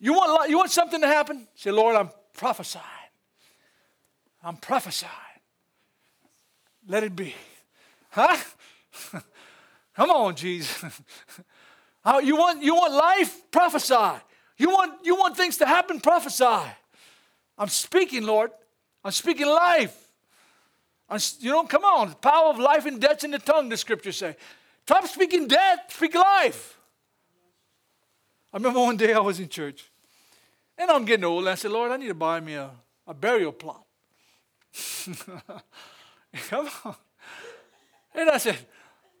[0.00, 1.46] you want, you want something to happen?
[1.54, 2.84] Say, Lord, I'm prophesying.
[4.42, 5.12] I'm prophesying.
[6.88, 7.34] Let it be.
[8.08, 8.36] Huh?
[9.94, 10.82] Come on, Jesus.
[12.22, 13.50] you, want, you want life?
[13.50, 14.18] Prophesy.
[14.56, 16.00] You want, you want things to happen?
[16.00, 16.66] Prophesy.
[17.58, 18.50] I'm speaking, Lord.
[19.04, 20.09] I'm speaking life.
[21.40, 22.10] You know, come on.
[22.10, 24.36] The power of life and death's in the tongue, the scriptures say.
[24.84, 26.78] Stop speaking death, speak life.
[28.52, 29.88] I remember one day I was in church.
[30.76, 31.40] And I'm getting old.
[31.40, 32.70] And I said, Lord, I need to buy me a,
[33.06, 33.84] a burial plot.
[36.48, 36.96] Come on.
[38.14, 38.58] And I said,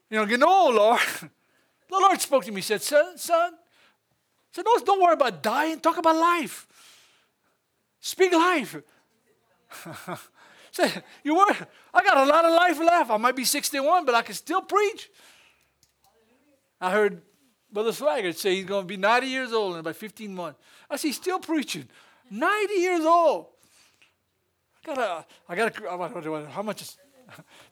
[0.08, 1.00] you know, getting old, Lord.
[1.90, 3.52] The Lord spoke to me, said, son, son,
[4.52, 5.80] said, no, don't worry about dying.
[5.80, 6.68] Talk about life.
[7.98, 8.76] Speak life.
[10.72, 10.90] Say,
[11.24, 11.56] you were,
[11.92, 13.10] I got a lot of life left.
[13.10, 15.10] I might be 61, but I can still preach.
[16.80, 17.22] I heard
[17.72, 20.58] Brother Swaggart say he's going to be 90 years old in about 15 months.
[20.88, 21.88] I see, still preaching.
[22.30, 23.46] 90 years old.
[24.82, 26.96] I got a, I got a, how much is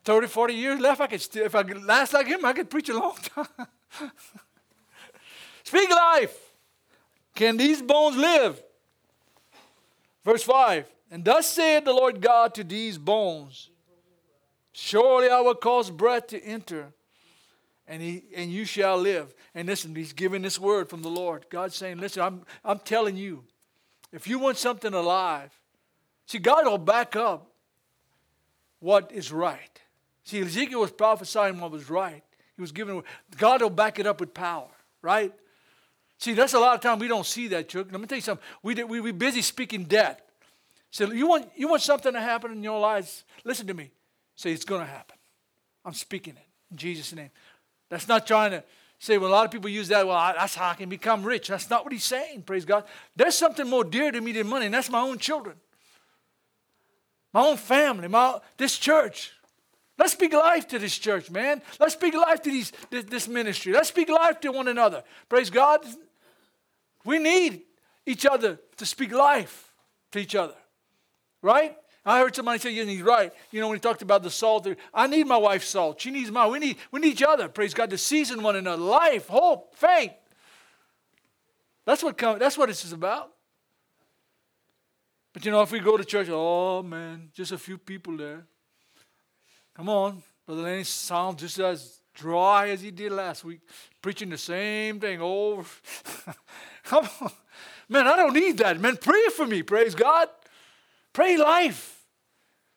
[0.05, 1.01] 30, 40 years left?
[1.01, 3.67] I could still, if I could last like him, I could preach a long time.
[5.65, 6.37] Speak life.
[7.35, 8.61] Can these bones live?
[10.25, 13.71] Verse 5 And thus saith the Lord God to these bones
[14.81, 16.93] Surely I will cause breath to enter,
[17.89, 19.35] and, he, and you shall live.
[19.53, 21.47] And listen, he's giving this word from the Lord.
[21.51, 23.43] God's saying, listen, I'm, I'm telling you,
[24.13, 25.51] if you want something alive,
[26.27, 27.51] see, God will back up
[28.79, 29.81] what is right.
[30.23, 32.23] See, Ezekiel was prophesying what was right.
[32.55, 33.03] He was giving,
[33.37, 34.69] God will back it up with power,
[35.03, 35.33] right?
[36.19, 37.89] See, that's a lot of time we don't see that, Chuck.
[37.91, 38.47] Let me tell you something.
[38.63, 40.21] We, we, we busy speaking death.
[40.91, 43.25] So you want, you want something to happen in your lives?
[43.45, 43.91] Listen to me.
[44.37, 45.17] Say, it's going to happen.
[45.85, 47.31] I'm speaking it in Jesus' name.
[47.89, 48.65] That's not trying to
[48.99, 51.49] say, well, a lot of people use that, well, that's how I can become rich.
[51.49, 52.85] That's not what he's saying, praise God.
[53.15, 55.57] There's something more dear to me than money, and that's my own children,
[57.33, 59.33] my own family, my, this church.
[59.99, 61.61] Let's speak life to this church, man.
[61.81, 63.73] Let's speak life to these, this, this ministry.
[63.73, 65.03] Let's speak life to one another.
[65.29, 65.85] Praise God.
[67.05, 67.63] We need
[68.07, 69.73] each other to speak life
[70.13, 70.55] to each other,
[71.43, 71.77] right?
[72.05, 73.33] I heard somebody say, yeah, he's right.
[73.51, 76.01] You know, when he talked about the salt, I need my wife's salt.
[76.01, 76.51] She needs mine.
[76.51, 78.83] We need, we need each other, praise God, to season one another.
[78.83, 80.13] Life, hope, faith.
[81.85, 83.33] That's what, come, that's what this is about.
[85.33, 88.47] But you know, if we go to church, oh man, just a few people there.
[89.75, 93.61] Come on, Brother Lanny sounds just as dry as he did last week,
[94.03, 95.65] preaching the same thing over.
[96.85, 97.31] Come on.
[97.89, 98.81] Man, I don't need that.
[98.81, 100.29] Man, pray for me, praise God.
[101.19, 102.05] Pray life.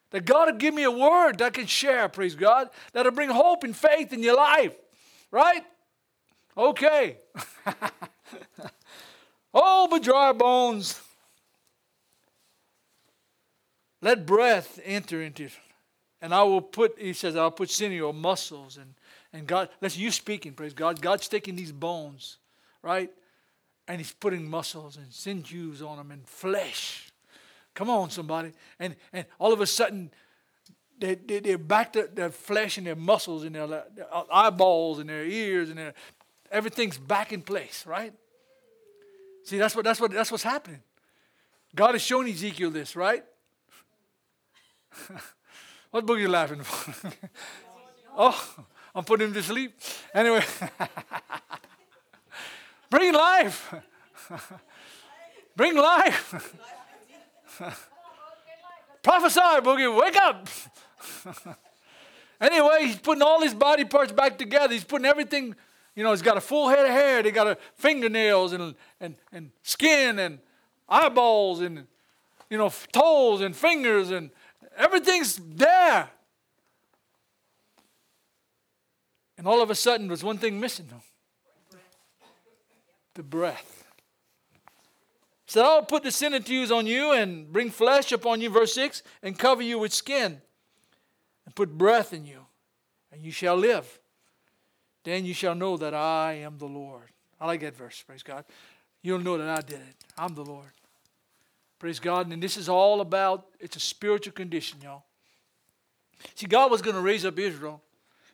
[0.09, 3.29] That God will give me a word that I can share, praise God, that'll bring
[3.29, 4.73] hope and faith in your life.
[5.29, 5.61] Right?
[6.57, 7.17] Okay.
[9.53, 10.99] oh, but dry bones.
[14.01, 15.49] Let breath enter into.
[16.19, 18.95] And I will put, he says, I'll put sinew muscles and,
[19.31, 20.99] and God, let's you speaking, praise God.
[20.99, 22.37] God's taking these bones,
[22.81, 23.11] right?
[23.87, 27.10] And he's putting muscles and sinews on them and flesh.
[27.73, 28.51] Come on, somebody.
[28.79, 30.11] And, and all of a sudden,
[30.97, 35.09] they, they, they're back to their flesh and their muscles and their, their eyeballs and
[35.09, 35.93] their ears and their,
[36.51, 38.13] everything's back in place, right?
[39.43, 40.81] See, that's, what, that's, what, that's what's happening.
[41.73, 43.23] God has shown Ezekiel this, right?
[45.91, 47.11] what book are you laughing for?
[48.17, 49.73] oh, I'm putting him to sleep.
[50.13, 50.43] Anyway,
[52.89, 53.73] bring life.
[55.55, 56.55] bring life.
[59.03, 60.47] prophesy, Boogie, wake up.
[62.41, 64.73] anyway, he's putting all his body parts back together.
[64.73, 65.55] He's putting everything,
[65.95, 67.23] you know, he's got a full head of hair.
[67.23, 70.39] They got a fingernails and, and, and skin and
[70.89, 71.87] eyeballs and,
[72.49, 74.29] you know, toes and fingers and
[74.77, 76.09] everything's there.
[79.37, 81.01] And all of a sudden, there's one thing missing, though
[83.13, 83.80] the breath.
[85.51, 89.37] Said, I'll put the sinews on you and bring flesh upon you, verse 6, and
[89.37, 90.41] cover you with skin
[91.45, 92.45] and put breath in you,
[93.11, 93.99] and you shall live.
[95.03, 97.09] Then you shall know that I am the Lord.
[97.37, 98.45] I like that verse, praise God.
[99.01, 100.05] You'll know that I did it.
[100.17, 100.71] I'm the Lord.
[101.79, 102.31] Praise God.
[102.31, 105.03] And this is all about, it's a spiritual condition, y'all.
[106.33, 107.81] See, God was going to raise up Israel.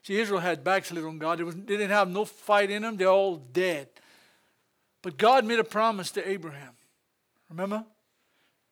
[0.03, 1.39] See, Israel had backslid on God.
[1.39, 2.95] They didn't have no fight in them.
[2.95, 3.87] They're all dead.
[5.01, 6.73] But God made a promise to Abraham.
[7.49, 7.85] Remember?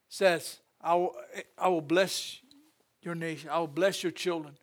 [0.09, 1.15] Says, I will,
[1.57, 2.39] I will bless
[3.01, 3.49] your nation.
[3.49, 4.57] I will bless your children.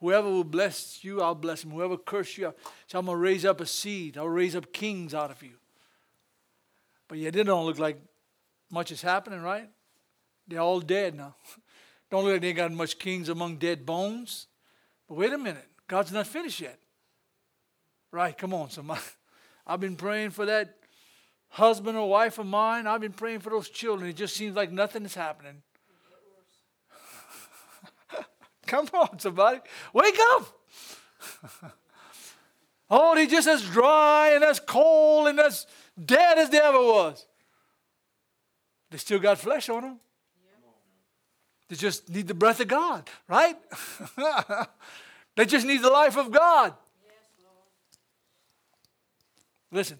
[0.00, 1.70] Whoever will bless you, I'll bless him.
[1.70, 2.54] Whoever curse you,
[2.86, 4.16] so I'm going to raise up a seed.
[4.16, 5.54] I'll raise up kings out of you.
[7.08, 7.98] But yet, it don't look like
[8.70, 9.68] much is happening, right?
[10.46, 11.34] They're all dead now.
[12.10, 14.46] Don't look like they got much kings among dead bones.
[15.06, 15.68] But wait a minute.
[15.86, 16.78] God's not finished yet.
[18.10, 19.02] Right, come on, somebody.
[19.66, 20.76] I've been praying for that
[21.48, 22.86] husband or wife of mine.
[22.86, 24.10] I've been praying for those children.
[24.10, 25.62] It just seems like nothing is happening.
[28.66, 29.60] come on, somebody.
[29.92, 30.46] Wake up.
[32.90, 35.66] oh, they're just as dry and as cold and as
[36.02, 37.26] dead as they ever was.
[38.90, 40.00] They still got flesh on them.
[41.68, 43.56] They just need the breath of God, right?
[45.38, 46.74] They just need the life of God.
[47.06, 47.46] Yes,
[49.70, 49.98] Listen,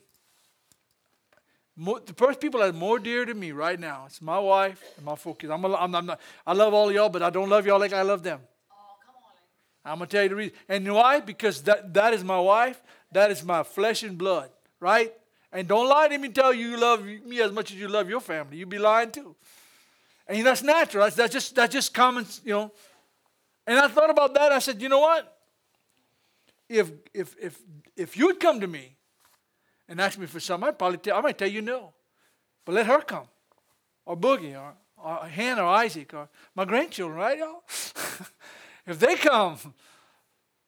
[1.78, 4.82] more, the first people that are more dear to me right now, it's my wife
[4.96, 5.50] and my four kids.
[5.50, 7.92] I'm, a, I'm, I'm not, I love all y'all, but I don't love y'all like
[7.92, 8.40] I love them.
[8.70, 8.74] Oh,
[9.84, 10.54] I'm going to tell you the reason.
[10.68, 11.20] And why?
[11.20, 12.82] Because that, that is my wife.
[13.12, 15.12] That is my flesh and blood, right?
[15.52, 17.88] And don't lie to me and tell you you love me as much as you
[17.88, 18.58] love your family.
[18.58, 19.34] You'd be lying too.
[20.26, 21.04] And that's natural.
[21.04, 22.72] That's, that's, just, that's just common, you know,
[23.68, 24.50] and I thought about that.
[24.50, 25.36] I said, you know what?
[26.70, 27.58] If if if
[27.96, 28.96] if you'd come to me
[29.88, 31.92] and ask me for something, I'd probably tell, I might tell you no.
[32.64, 33.26] But let her come.
[34.04, 37.62] Or Boogie or, or Hannah or Isaac or my grandchildren, right, y'all?
[38.86, 39.58] if they come,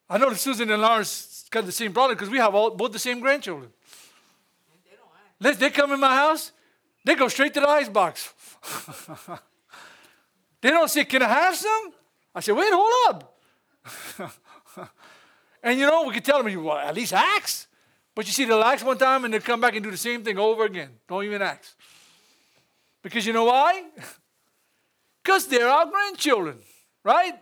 [0.09, 2.93] I know that Susan and Lawrence got the same problem because we have all both
[2.93, 3.71] the same grandchildren.
[5.41, 6.53] They, they come in my house,
[7.05, 8.35] they go straight to the ice box.
[10.61, 11.93] they don't say, Can I have some?
[12.35, 13.37] I said, wait, hold up.
[15.63, 17.67] and you know, we could tell them, well, at least ask.
[18.21, 20.23] But you see, they'll ask one time and they'll come back and do the same
[20.23, 20.91] thing over again.
[21.09, 21.75] Don't even ask.
[23.03, 23.83] Because you know why?
[25.23, 26.59] Because they're our grandchildren,
[27.03, 27.33] right?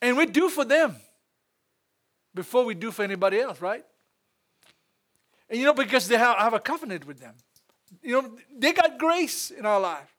[0.00, 0.94] And we do for them
[2.32, 3.84] before we do for anybody else, right?
[5.50, 7.34] And you know, because they have, have a covenant with them.
[8.04, 10.14] You know, they got grace in our life.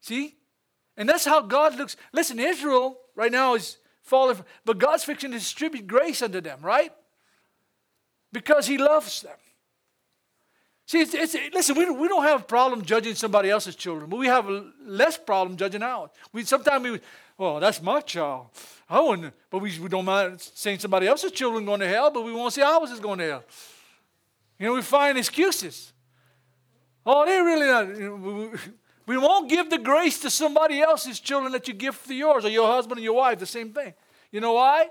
[0.00, 0.36] See?
[0.96, 1.96] And that's how God looks.
[2.12, 6.92] Listen, Israel right now is falling, but God's fixing to distribute grace unto them, right?
[8.32, 9.36] Because He loves them.
[10.88, 14.18] See, it's, it's, listen, we, we don't have a problem judging somebody else's children, but
[14.18, 14.48] we have
[14.82, 16.08] less problem judging ours.
[16.32, 17.00] We sometimes we,
[17.36, 18.46] well, that's my child.
[18.88, 22.24] I wouldn't, but we, we don't mind saying somebody else's children going to hell, but
[22.24, 23.44] we won't say ours is going to hell.
[24.58, 25.92] You know, we find excuses.
[27.04, 27.88] Oh, they really not.
[27.88, 28.52] You know,
[29.04, 32.48] we won't give the grace to somebody else's children that you give to yours or
[32.48, 33.92] your husband and your wife, the same thing.
[34.32, 34.88] You know why?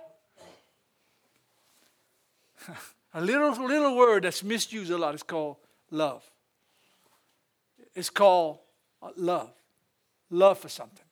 [3.18, 5.56] a little, little word that's misused a lot is called
[5.90, 6.24] love.
[7.96, 8.60] It's called
[9.02, 9.50] uh, love.
[10.30, 11.06] Love for something,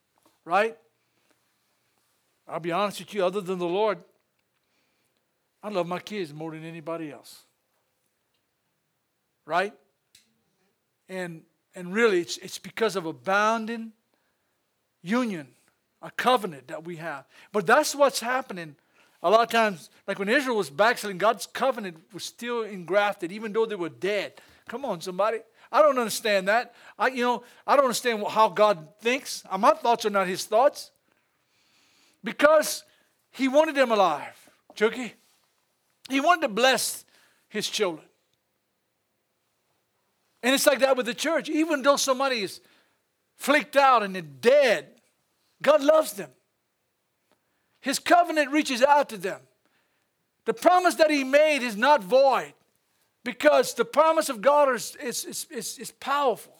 [0.43, 0.77] right?
[2.47, 3.97] I'll be honest with you, other than the Lord,
[5.63, 7.41] I love my kids more than anybody else.
[9.47, 9.73] Right?
[11.09, 11.41] And
[11.73, 13.93] and really, it's, it's because of a bounding
[15.01, 15.47] union,
[16.03, 17.25] a covenant that we have.
[17.51, 18.75] But that's what's happening.
[19.25, 23.51] A lot of times, like when Israel was backsliding, God's covenant was still engrafted, even
[23.53, 24.33] though they were dead.
[24.67, 25.39] Come on, somebody.
[25.71, 26.75] I don't understand that.
[26.99, 29.43] I, you know, I don't understand how God thinks.
[29.49, 30.91] Uh, my thoughts are not His thoughts.
[32.23, 32.83] Because
[33.31, 35.15] He wanted them alive, Chucky.
[36.07, 37.03] He wanted to bless
[37.49, 38.05] His children.
[40.43, 41.49] And it's like that with the church.
[41.49, 42.61] Even though somebody is
[43.37, 44.85] flaked out and they're dead,
[45.63, 46.29] God loves them.
[47.85, 49.39] His covenant reaches out to them.
[50.45, 52.53] The promise that He made is not void
[53.23, 56.57] because the promise of God is, is, is, is, powerful.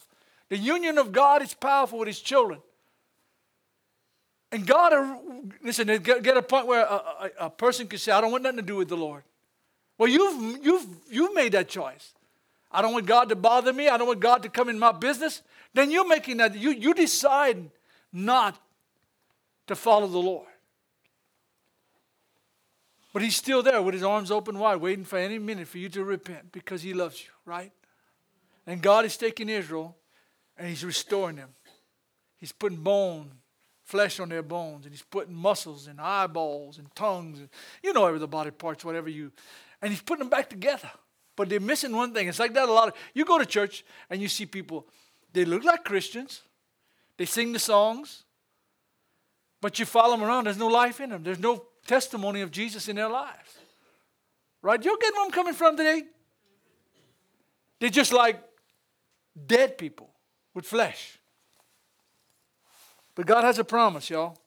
[0.49, 2.59] The union of God is powerful with his children.
[4.51, 5.17] And God, uh,
[5.63, 8.57] listen, get a point where a, a, a, person can say, I don't want nothing
[8.57, 9.23] to do with the Lord.
[9.97, 12.13] Well, you've, you've, you've made that choice.
[12.71, 13.89] I don't want God to bother me.
[13.89, 15.41] I don't want God to come in my business.
[15.73, 17.71] Then you're making that, you, you decide
[18.13, 18.61] not
[19.65, 20.47] to follow the Lord.
[23.15, 25.87] But he's still there with his arms open wide, waiting for any minute for you
[25.87, 27.71] to repent because he loves you, right?
[28.67, 29.95] And God is taking Israel
[30.57, 31.51] and he's restoring them.
[32.35, 33.31] He's putting bone,
[33.85, 37.47] flesh on their bones, and he's putting muscles and eyeballs and tongues, and
[37.81, 39.31] you know every the body parts, whatever you,
[39.81, 40.91] and he's putting them back together.
[41.37, 42.27] But they're missing one thing.
[42.27, 44.87] It's like that a lot of you go to church and you see people,
[45.31, 46.41] they look like Christians,
[47.15, 48.25] they sing the songs,
[49.61, 51.23] but you follow them around, there's no life in them.
[51.23, 53.57] There's no testimony of Jesus in their lives.
[54.61, 54.83] Right?
[54.83, 56.03] You get where I'm coming from today?
[57.79, 58.41] They're just like
[59.45, 60.09] dead people
[60.53, 61.19] with flesh.
[63.13, 64.37] But God has a promise, y'all.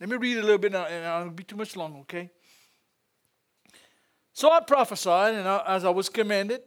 [0.00, 2.30] Let me read a little bit now, and I will be too much long, okay?
[4.32, 6.60] So I prophesied, and I, as I was commanded,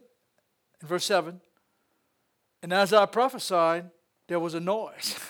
[0.81, 1.39] in verse 7,
[2.63, 3.89] and as I prophesied,
[4.27, 5.19] there was a noise.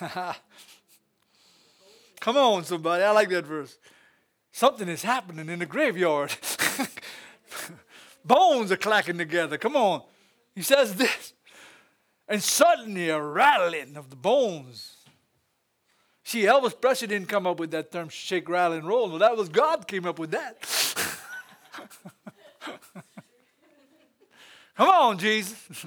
[2.20, 3.02] Come on, somebody.
[3.02, 3.78] I like that verse.
[4.52, 6.34] Something is happening in the graveyard.
[8.24, 9.56] Bones are clacking together.
[9.58, 10.02] Come on.
[10.54, 11.32] He says this.
[12.28, 14.96] And suddenly a rattling of the bones.
[16.22, 19.08] See, Elvis Presley didn't come up with that term shake, rattle, and roll.
[19.08, 20.62] No, that was God came up with that.
[24.76, 25.86] Come on, Jesus.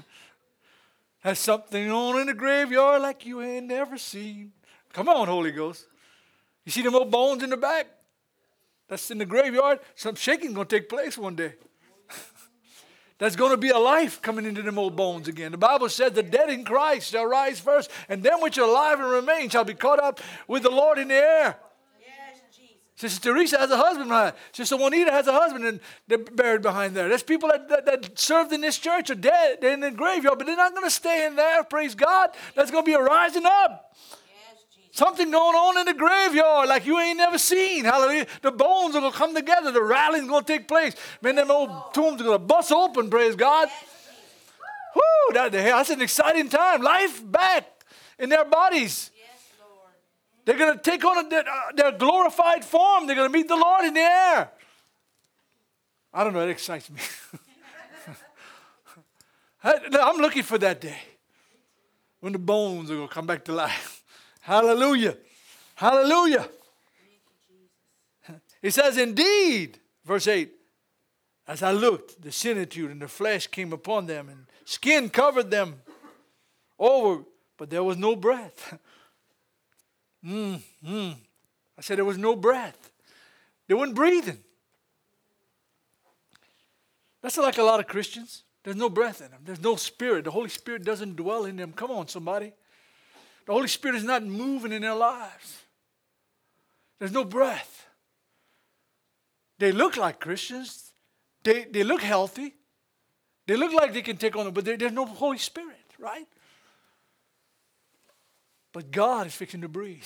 [1.21, 4.51] Has something on in the graveyard like you ain't never seen.
[4.91, 5.85] Come on, Holy Ghost.
[6.65, 7.87] You see them old bones in the back?
[8.87, 11.53] That's in the graveyard, some shaking going to take place one day.
[13.19, 15.51] That's going to be a life coming into them old bones again.
[15.51, 18.99] The Bible said the dead in Christ shall rise first, and them which are alive
[18.99, 21.57] and remain shall be caught up with the Lord in the air.
[22.95, 24.09] Sister Teresa has a husband.
[24.09, 24.33] Behind.
[24.51, 27.09] Sister Juanita has a husband, and they're buried behind there.
[27.09, 29.59] There's people that, that, that served in this church are dead.
[29.61, 31.63] They're in the graveyard, but they're not going to stay in there.
[31.63, 32.29] Praise God.
[32.55, 33.95] That's going to be a rising up.
[34.95, 37.83] Something going on in the graveyard like you ain't never seen.
[37.83, 38.27] Hallelujah.
[38.43, 39.71] The bones are going to come together.
[39.71, 40.93] The rattling's going to take place.
[41.19, 43.69] Man, them old tombs are going to bust open, praise God.
[44.95, 46.83] Whoo, that, that's an exciting time.
[46.83, 47.65] Life back
[48.19, 49.09] in their bodies.
[50.45, 51.43] They're going to take on uh,
[51.75, 53.07] their glorified form.
[53.07, 54.51] They're going to meet the Lord in the air.
[56.13, 56.99] I don't know, it excites me.
[59.63, 60.99] I'm looking for that day
[62.19, 63.92] when the bones are going to come back to life.
[64.43, 65.15] Hallelujah.
[65.75, 66.49] Hallelujah.
[68.61, 70.51] He says, Indeed, verse 8,
[71.47, 75.81] as I looked, the similitude and the flesh came upon them, and skin covered them
[76.77, 77.23] over,
[77.57, 78.77] but there was no breath.
[80.25, 81.15] mm, mm.
[81.77, 82.91] I said, There was no breath.
[83.67, 84.39] They weren't breathing.
[87.21, 88.43] That's like a lot of Christians.
[88.63, 90.25] There's no breath in them, there's no spirit.
[90.25, 91.71] The Holy Spirit doesn't dwell in them.
[91.71, 92.51] Come on, somebody.
[93.45, 95.63] The Holy Spirit is not moving in their lives.
[96.99, 97.87] There's no breath.
[99.59, 100.91] They look like Christians.
[101.43, 102.55] They, they look healthy.
[103.45, 106.27] They look like they can take on it, but there's no Holy Spirit, right?
[108.71, 110.03] But God is fixing to breathe.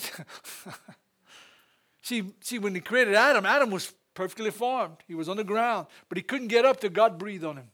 [2.01, 4.97] see, see, when He created Adam, Adam was perfectly formed.
[5.07, 7.69] He was on the ground, but he couldn't get up till God breathed on him.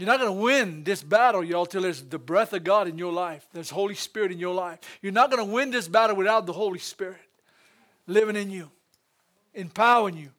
[0.00, 2.96] You're not going to win this battle, y'all, till there's the breath of God in
[2.96, 3.46] your life.
[3.52, 4.78] There's Holy Spirit in your life.
[5.02, 7.20] You're not going to win this battle without the Holy Spirit
[8.06, 8.70] living in you,
[9.52, 10.30] empowering you.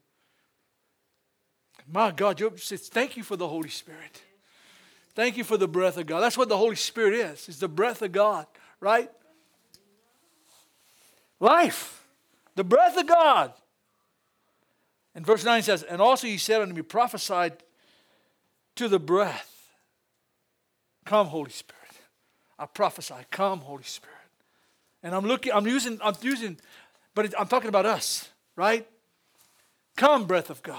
[1.86, 4.22] My God, you say, thank you for the Holy Spirit.
[5.14, 6.18] Thank you for the breath of God.
[6.18, 7.48] That's what the Holy Spirit is.
[7.48, 8.46] It's the breath of God,
[8.80, 9.12] right?
[11.38, 12.04] Life,
[12.56, 13.52] the breath of God.
[15.14, 17.62] And verse 9 says, And also he said unto me, prophesied
[18.74, 19.50] to the breath
[21.04, 21.82] Come, Holy Spirit.
[22.58, 24.16] I prophesy, come, Holy Spirit.
[25.02, 26.58] And I'm looking, I'm using, I'm using,
[27.14, 28.86] but I'm talking about us, right?
[29.96, 30.78] Come, breath of God.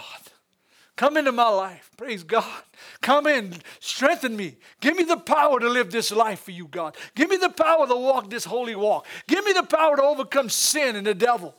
[0.95, 1.89] Come into my life.
[1.97, 2.63] Praise God.
[3.01, 3.55] Come in.
[3.79, 4.57] Strengthen me.
[4.79, 6.95] Give me the power to live this life for you, God.
[7.15, 9.07] Give me the power to walk this holy walk.
[9.27, 11.55] Give me the power to overcome sin and the devil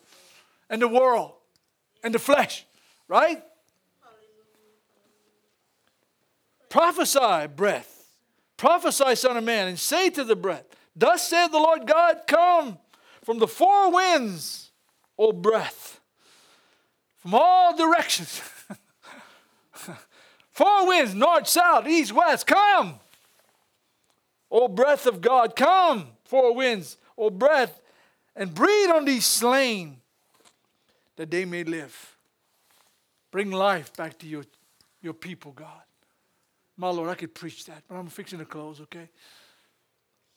[0.70, 1.32] and the world
[2.04, 2.64] and the flesh,
[3.08, 3.42] right?
[6.68, 7.93] Prophesy, breath.
[8.56, 10.64] Prophesy, Son of Man, and say to the breath,
[10.96, 12.78] Thus saith the Lord God, Come
[13.22, 14.70] from the four winds,
[15.18, 16.00] O breath,
[17.16, 18.40] from all directions.
[20.50, 23.00] four winds, north, south, east, west, come.
[24.50, 27.80] O breath of God, come, four winds, O breath,
[28.36, 29.96] and breathe on these slain
[31.16, 32.16] that they may live.
[33.30, 34.44] Bring life back to your,
[35.02, 35.83] your people, God.
[36.76, 39.08] My Lord, I could preach that, but I'm fixing to close, okay?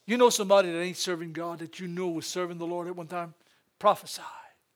[0.05, 2.95] You know somebody that ain't serving God that you knew was serving the Lord at
[2.95, 3.33] one time?
[3.79, 4.21] Prophesy.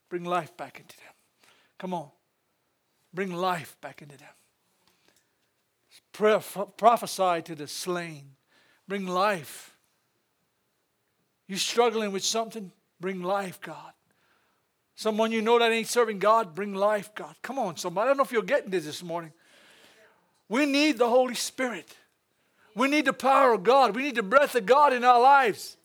[0.10, 1.14] Bring life back into them.
[1.78, 2.10] Come on.
[3.14, 4.28] Bring life back into them.
[6.78, 8.24] prophesy to the slain.
[8.88, 9.76] Bring life.
[11.48, 12.72] You struggling with something?
[13.00, 13.94] Bring life, God.
[14.96, 17.36] Someone you know that ain't serving God, bring life, God.
[17.42, 18.06] Come on, somebody.
[18.06, 19.32] I don't know if you're getting this this morning.
[20.52, 21.96] We need the Holy Spirit.
[22.76, 23.96] We need the power of God.
[23.96, 25.78] We need the breath of God in our lives.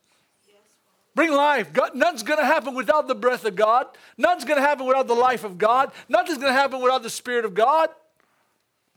[1.14, 1.72] Bring life.
[1.72, 3.86] God, nothing's going to happen without the breath of God.
[4.18, 5.92] Nothing's going to happen without the life of God.
[6.08, 7.90] Nothing's going to happen without the Spirit of God.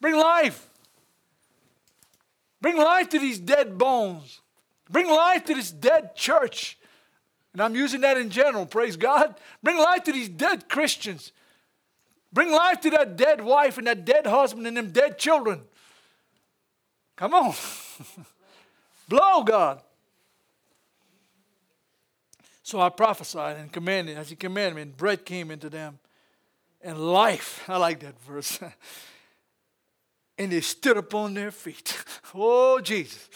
[0.01, 0.67] Bring life.
[2.59, 4.41] Bring life to these dead bones.
[4.89, 6.79] Bring life to this dead church.
[7.53, 9.35] And I'm using that in general, praise God.
[9.61, 11.31] Bring life to these dead Christians.
[12.31, 15.61] Bring life to that dead wife and that dead husband and them dead children.
[17.15, 17.53] Come on.
[19.09, 19.81] Blow, God.
[22.61, 25.97] So I prophesied and commanded, as he commanded me, and bread came into them.
[26.81, 28.59] And life, I like that verse.
[30.37, 31.97] and they stood upon their feet.
[32.35, 33.27] Oh, Jesus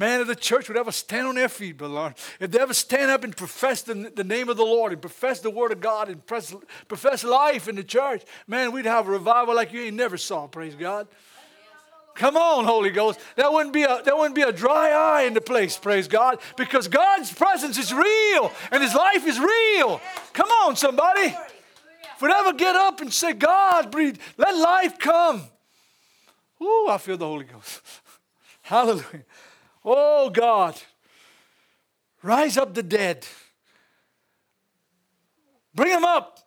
[0.00, 2.72] man of the church would ever stand on their feet, but Lord, if they ever
[2.72, 5.80] stand up and profess the, the name of the Lord and profess the word of
[5.82, 6.54] God and press,
[6.88, 10.46] profess life in the church, man, we'd have a revival like you ain't never saw,
[10.46, 11.06] praise God.
[12.14, 13.20] Come on, Holy Ghost.
[13.36, 16.38] There wouldn't be a there wouldn't be a dry eye in the place, praise God,
[16.56, 20.00] because God's presence is real and His life is real.
[20.32, 21.36] Come on, somebody.
[22.14, 25.42] If we ever get up and say, God, breathe, let life come.
[26.62, 27.80] Ooh, I feel the Holy Ghost.
[28.62, 29.24] Hallelujah.
[29.84, 30.80] Oh God,
[32.22, 33.26] rise up the dead.
[35.74, 36.40] Bring them up.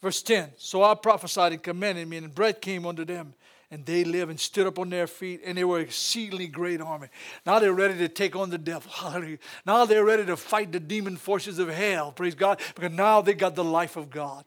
[0.00, 3.34] Verse 10 So I prophesied and commanded me, and bread came unto them,
[3.70, 7.08] and they lived and stood up on their feet, and they were exceedingly great army.
[7.46, 8.90] Now they're ready to take on the devil.
[8.94, 9.38] Hallelujah.
[9.64, 12.12] Now they're ready to fight the demon forces of hell.
[12.12, 12.60] Praise God.
[12.74, 14.44] Because now they got the life of God.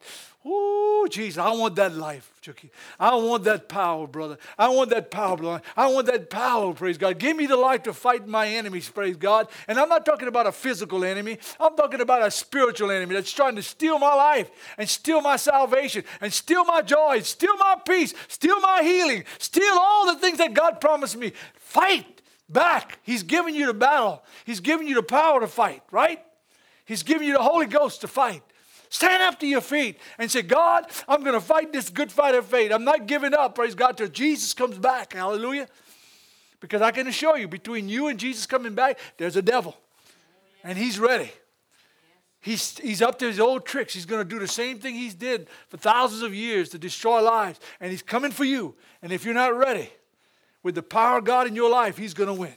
[0.47, 2.69] Oh, Jesus, I want that life, Chucky.
[2.99, 4.37] I want that power, brother.
[4.59, 5.63] I want that power, brother.
[5.75, 7.17] I want that power, praise God.
[7.17, 9.47] Give me the life to fight my enemies, praise God.
[9.67, 11.39] And I'm not talking about a physical enemy.
[11.59, 15.35] I'm talking about a spiritual enemy that's trying to steal my life and steal my
[15.35, 20.37] salvation and steal my joy, steal my peace, steal my healing, steal all the things
[20.37, 21.33] that God promised me.
[21.55, 22.99] Fight back.
[23.01, 24.23] He's giving you the battle.
[24.45, 26.23] He's giving you the power to fight, right?
[26.85, 28.43] He's giving you the Holy Ghost to fight.
[28.95, 32.33] Stand up to your feet and say, God, I'm going to fight this good fight
[32.33, 32.71] of faith.
[32.71, 35.11] I'm not giving up, praise God, till Jesus comes back.
[35.11, 35.67] Hallelujah.
[36.61, 39.75] Because I can assure you, between you and Jesus coming back, there's a devil.
[40.63, 41.29] And he's ready.
[42.39, 43.93] He's, he's up to his old tricks.
[43.93, 47.21] He's going to do the same thing he's did for thousands of years to destroy
[47.21, 47.59] lives.
[47.81, 48.75] And he's coming for you.
[49.01, 49.89] And if you're not ready
[50.63, 52.55] with the power of God in your life, he's going to win.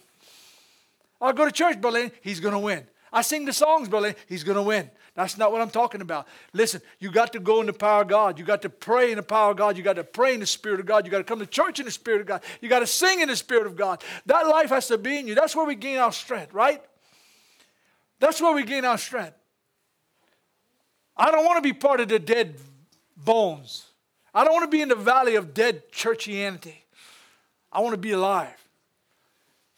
[1.21, 2.13] I'll go to church, Berlin.
[2.21, 2.87] He's going to win.
[3.13, 4.15] I sing the songs, Berlin.
[4.29, 4.91] He's going to win.
[5.15, 6.29] That's not what I'm talking about.
[6.53, 8.39] Listen, you got to go in the power of God.
[8.39, 9.77] You got to pray in the power of God.
[9.77, 11.05] You got to pray in the Spirit of God.
[11.05, 12.43] You got to come to church in the Spirit of God.
[12.61, 14.03] You got to sing in the Spirit of God.
[14.27, 15.35] That life has to be in you.
[15.35, 16.83] That's where we gain our strength, right?
[18.21, 19.37] That's where we gain our strength.
[21.17, 22.57] I don't want to be part of the dead
[23.17, 23.87] bones.
[24.33, 26.77] I don't want to be in the valley of dead churchianity.
[27.73, 28.68] I want to be alive.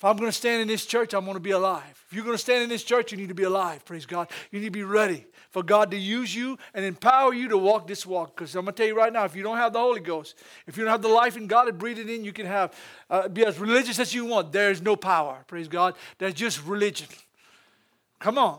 [0.00, 2.02] If I'm going to stand in this church, I'm going to be alive.
[2.08, 3.84] If you're going to stand in this church, you need to be alive.
[3.84, 4.30] Praise God.
[4.50, 7.86] You need to be ready for God to use you and empower you to walk
[7.86, 8.34] this walk.
[8.34, 10.36] Because I'm going to tell you right now, if you don't have the Holy Ghost,
[10.66, 12.72] if you don't have the life in God and breathe it in, you can have
[13.10, 14.52] uh, be as religious as you want.
[14.52, 15.44] There is no power.
[15.46, 15.96] Praise God.
[16.16, 17.08] That's just religion.
[18.20, 18.58] Come on.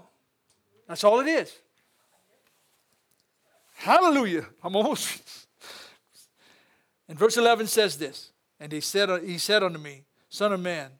[0.87, 1.51] That's all it is.
[3.77, 4.45] Hallelujah.
[4.63, 5.47] I'm almost.
[7.09, 8.31] and verse 11 says this.
[8.59, 10.91] And he said, he said unto me, Son of man,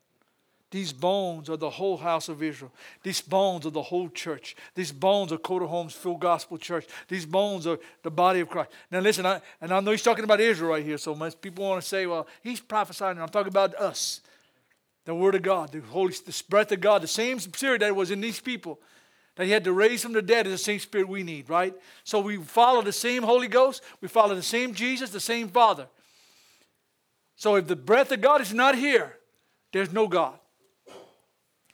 [0.71, 2.71] these bones are the whole house of Israel.
[3.03, 4.55] These bones are the whole church.
[4.73, 6.87] These bones are Coteau Homes Full Gospel Church.
[7.09, 8.71] These bones are the body of Christ.
[8.89, 11.67] Now, listen, I, and I know he's talking about Israel right here, so most people
[11.67, 13.21] want to say, well, he's prophesying.
[13.21, 14.21] I'm talking about us,
[15.03, 18.09] the Word of God, the Holy the breath of God, the same spirit that was
[18.09, 18.79] in these people
[19.35, 21.73] that he had to raise from the dead is the same spirit we need, right?
[22.03, 25.87] So we follow the same Holy Ghost, we follow the same Jesus, the same Father.
[27.35, 29.17] So if the breath of God is not here,
[29.73, 30.37] there's no God.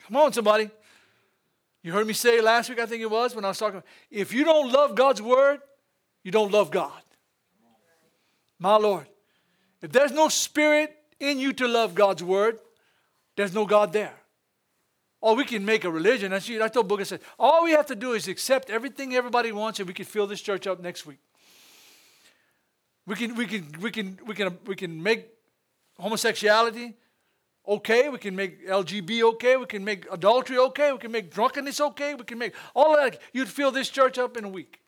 [0.08, 0.70] Come on, somebody.
[1.82, 3.82] You heard me say last week, I think it was, when I was talking.
[4.10, 5.60] If you don't love God's word,
[6.24, 7.02] you don't love God.
[8.58, 9.06] My Lord.
[9.82, 12.58] If there's no spirit in you to love God's word,
[13.36, 14.14] there's no God there.
[15.20, 16.38] Or we can make a religion.
[16.40, 19.78] See, I told Booker, said, all we have to do is accept everything everybody wants
[19.78, 21.18] and we can fill this church up next week.
[23.06, 25.28] We can, we can, we can, we can, we can make
[25.98, 26.94] homosexuality
[27.68, 28.08] okay.
[28.08, 29.56] We can make LGB okay.
[29.56, 30.92] We can make adultery okay.
[30.92, 32.14] We can make drunkenness okay.
[32.14, 33.20] We can make all that.
[33.32, 34.80] You'd fill this church up in a week.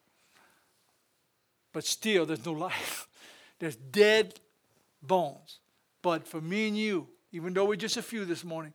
[1.73, 3.09] But still, there's no life.
[3.59, 4.41] There's dead
[5.03, 5.59] bones.
[6.03, 8.73] But for me and you, even though we're just a few this morning,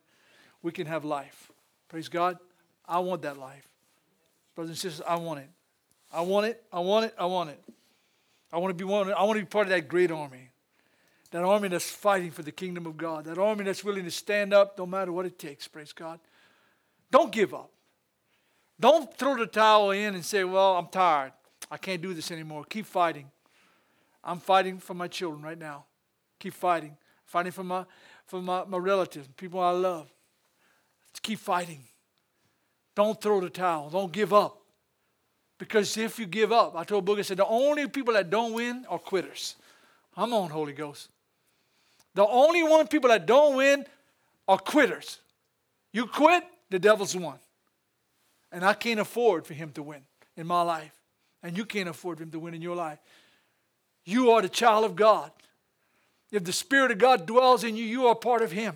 [0.62, 1.52] we can have life.
[1.90, 2.38] Praise God.
[2.86, 3.68] I want that life.
[4.54, 5.50] Brothers and sisters, I want it.
[6.14, 6.64] I want it.
[6.72, 7.16] I want it.
[7.18, 7.62] I want it.
[8.54, 9.12] I want to be one.
[9.12, 10.50] I want to be part of that great army.
[11.32, 13.26] That army that's fighting for the kingdom of God.
[13.26, 15.68] That army that's willing to stand up no matter what it takes.
[15.68, 16.20] Praise God.
[17.12, 17.72] Don't give up.
[18.80, 21.34] Don't throw the towel in and say, Well, I'm tired.
[21.72, 22.64] I can't do this anymore.
[22.70, 23.32] Keep fighting.
[24.24, 25.86] I'm fighting for my children right now.
[26.40, 26.98] Keep fighting.
[27.26, 27.86] Fighting for my
[28.26, 30.12] for my, my relatives, people I love.
[31.10, 31.84] Let's keep fighting.
[32.96, 33.90] Don't throw the towel.
[33.90, 34.62] Don't give up.
[35.58, 38.54] Because if you give up, I told Boogie, I said, the only people that don't
[38.54, 39.56] win are quitters.
[40.18, 41.10] I'm on, Holy Ghost.
[42.16, 43.86] The only one people that don't win
[44.48, 45.20] are quitters.
[45.92, 47.38] You quit, the devil's won.
[48.52, 50.02] And I can't afford for him to win
[50.36, 50.94] in my life.
[51.44, 53.00] And you can't afford for him to win in your life.
[54.06, 55.32] You are the child of God.
[56.32, 58.76] If the Spirit of God dwells in you, you are part of Him.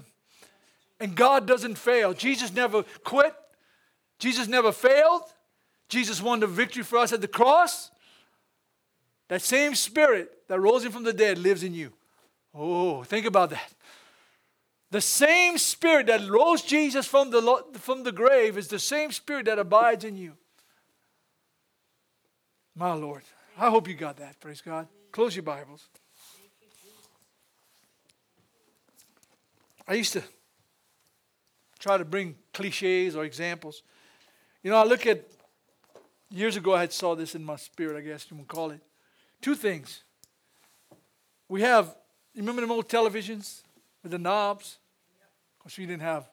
[1.00, 2.14] And God doesn't fail.
[2.14, 3.34] Jesus never quit,
[4.18, 5.24] Jesus never failed.
[5.88, 7.90] Jesus won the victory for us at the cross.
[9.28, 11.92] That same Spirit that rose him from the dead lives in you.
[12.54, 13.74] Oh, think about that.
[14.92, 19.46] The same Spirit that rose Jesus from the, from the grave is the same Spirit
[19.46, 20.34] that abides in you.
[22.76, 23.24] My Lord.
[23.58, 24.40] I hope you got that.
[24.40, 24.88] Praise God.
[25.12, 25.88] Close your Bibles.
[29.88, 30.24] I used to
[31.80, 33.84] try to bring cliches or examples.
[34.64, 35.26] You know, I look at
[36.30, 38.82] years ago I had saw this in my spirit, I guess you would call it.
[39.42, 40.04] Two things.
[41.48, 41.96] We have,
[42.34, 43.64] you remember the old televisions
[44.04, 44.78] with the knobs?
[45.58, 46.30] Because we didn't have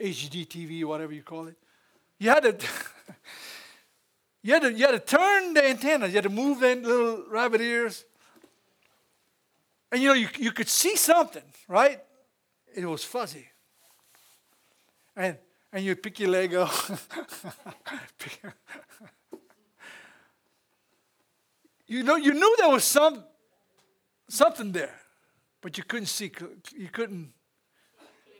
[0.00, 1.56] HGTV or whatever you call it.
[2.18, 2.66] You had to,
[4.42, 6.06] you had to, you had to turn the antenna.
[6.06, 8.04] You had to move the little rabbit ears.
[9.92, 12.00] And you know, you, you could see something, right?
[12.76, 13.48] it was fuzzy.
[15.16, 15.38] And,
[15.72, 16.70] and you pick your leg up.
[21.86, 23.24] you know, you knew there was some
[24.28, 24.94] something there,
[25.62, 26.30] but you couldn't see.
[26.76, 27.32] You couldn't.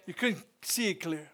[0.07, 1.31] You couldn't see it clear.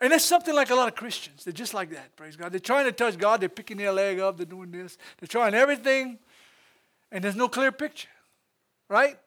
[0.00, 1.44] And that's something like a lot of Christians.
[1.44, 2.14] They're just like that.
[2.16, 2.52] Praise God.
[2.52, 3.40] They're trying to touch God.
[3.40, 4.36] They're picking their leg up.
[4.36, 4.96] They're doing this.
[5.18, 6.18] They're trying everything,
[7.10, 8.08] and there's no clear picture,
[8.88, 9.18] right?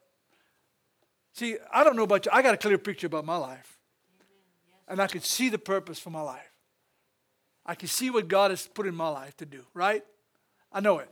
[1.33, 2.31] See, I don't know about you.
[2.33, 3.77] I got a clear picture about my life.
[4.87, 6.51] And I can see the purpose for my life.
[7.65, 10.03] I can see what God has put in my life to do, right?
[10.73, 11.09] I know it.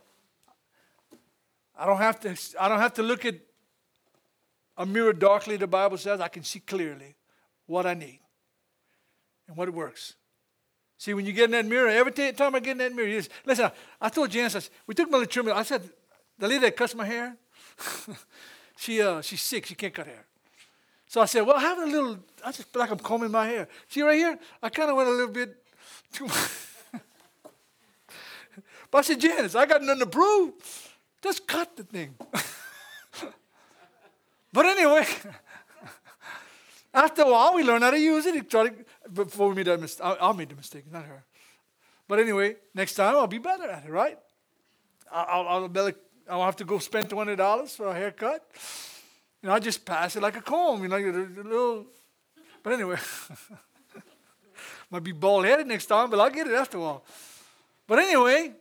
[1.77, 3.35] I don't have to I don't have to look at
[4.79, 6.19] a mirror darkly, the Bible says.
[6.19, 7.15] I can see clearly
[7.67, 8.19] what I need
[9.47, 10.15] and what it works.
[10.97, 13.29] See, when you get in that mirror, every time I get in that mirror, just,
[13.45, 13.69] listen,
[14.01, 15.47] I told Janice, we took my trim.
[15.49, 15.87] I said,
[16.39, 17.37] the lady that cuts my hair,
[18.79, 19.65] She, uh, she's sick.
[19.65, 20.25] She can't cut hair.
[21.05, 23.67] So I said, well, have a little, I just feel like I'm combing my hair.
[23.89, 24.39] See right here?
[24.63, 25.57] I kind of went a little bit
[26.13, 26.37] too much.
[28.91, 30.53] But I said, Janice, I got nothing to prove.
[31.21, 32.15] Just cut the thing.
[34.51, 35.05] but anyway,
[36.93, 38.49] after a while, we learn how to use it.
[39.13, 41.23] Before we made that mistake, I, I made the mistake, not her.
[42.07, 44.17] But anyway, next time I'll be better at it, right?
[45.11, 45.93] I'll, I'll, I'll
[46.29, 48.47] I don't have to go spend $200 for a haircut.
[49.41, 50.83] You know, I just pass it like a comb.
[50.83, 51.87] You know, a little.
[52.61, 52.97] But anyway,
[54.91, 57.03] might be bald headed next time, but I'll get it after a while.
[57.87, 58.51] But anyway,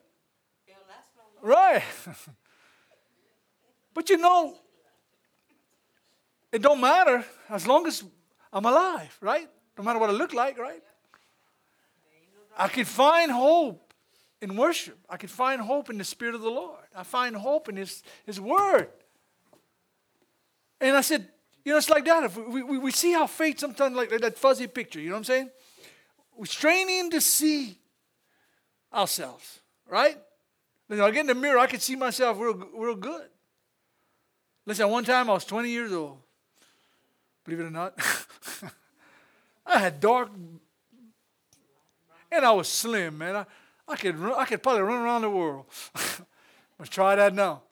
[1.42, 1.82] right.
[3.94, 4.56] but you know,
[6.52, 8.02] it don't matter as long as
[8.52, 9.48] I'm alive, right?
[9.76, 10.82] No matter what I look like, right?
[12.56, 13.92] I can find hope
[14.40, 14.98] in worship.
[15.08, 16.84] I can find hope in the Spirit of the Lord.
[16.94, 18.88] I find hope in His, His Word.
[20.80, 21.28] And I said,
[21.64, 22.24] you know, it's like that.
[22.24, 25.18] If we, we, we see how faith sometimes like that fuzzy picture, you know what
[25.18, 25.50] I'm saying?
[26.36, 27.78] We're straining to see
[28.92, 30.16] ourselves, right?
[30.88, 33.28] Listen, I get in the mirror, I can see myself real, real good.
[34.64, 36.18] Listen, one time I was 20 years old.
[37.48, 37.98] Believe it or not.
[39.66, 40.28] I had dark,
[42.30, 43.36] and I was slim, man.
[43.36, 43.46] I,
[43.88, 45.64] I could, run, I could probably run around the world.
[46.78, 47.62] Let's try that now.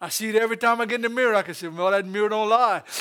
[0.00, 1.34] I see it every time I get in the mirror.
[1.34, 2.82] I can say, well, that mirror don't lie.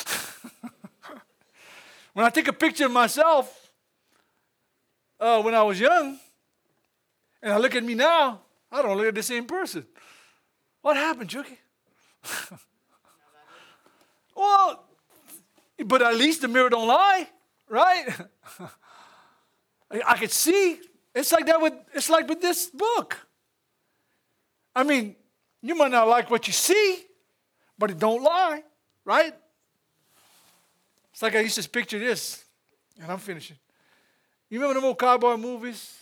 [2.12, 3.72] When I take a picture of myself
[5.18, 6.20] uh, when I was young,
[7.42, 9.86] and I look at me now, I don't look at the same person.
[10.82, 11.58] What happened, Chucky?
[14.36, 14.89] well,
[15.86, 17.28] but at least the mirror don't lie,
[17.68, 18.08] right?
[19.92, 20.80] I, could see.
[21.16, 23.18] It's like that with it's like with this book.
[24.76, 25.16] I mean,
[25.62, 27.04] you might not like what you see,
[27.78, 28.64] but it don't lie,
[29.04, 29.34] right?
[31.12, 32.44] It's like I used to picture this,
[33.02, 33.58] and I'm finishing.
[34.50, 35.98] You remember the old cowboy movies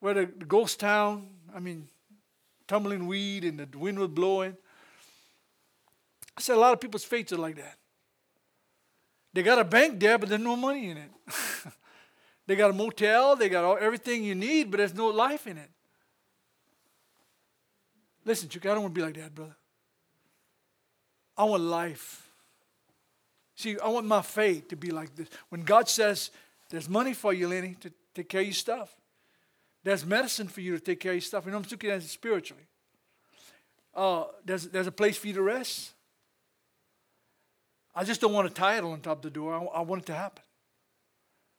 [0.00, 1.88] where the, the ghost town, I mean,
[2.66, 4.56] tumbling weed and the wind was blowing?
[6.36, 7.76] I said a lot of people's fates are like that.
[9.32, 11.10] They got a bank there, but there's no money in it.
[12.46, 15.56] they got a motel, they got all, everything you need, but there's no life in
[15.56, 15.70] it.
[18.24, 19.56] Listen, Chuck, I don't want to be like that, brother.
[21.36, 22.28] I want life.
[23.56, 25.28] See, I want my faith to be like this.
[25.48, 26.30] When God says,
[26.68, 28.94] there's money for you, Lanny, to take care of your stuff.
[29.84, 31.44] There's medicine for you to take care of your stuff.
[31.44, 32.62] You know, I'm looking at it spiritually.
[33.94, 35.92] Uh, there's, there's a place for you to rest.
[37.94, 39.54] I just don't want a title on top of the door.
[39.54, 40.42] I, I want it to happen.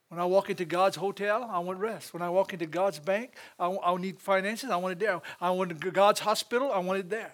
[0.10, 2.14] When I walk into God's hotel, I want rest.
[2.14, 4.70] When I walk into God's bank, I, I need finances.
[4.70, 5.22] I want it there.
[5.42, 6.72] I want God's hospital.
[6.72, 7.34] I want it there.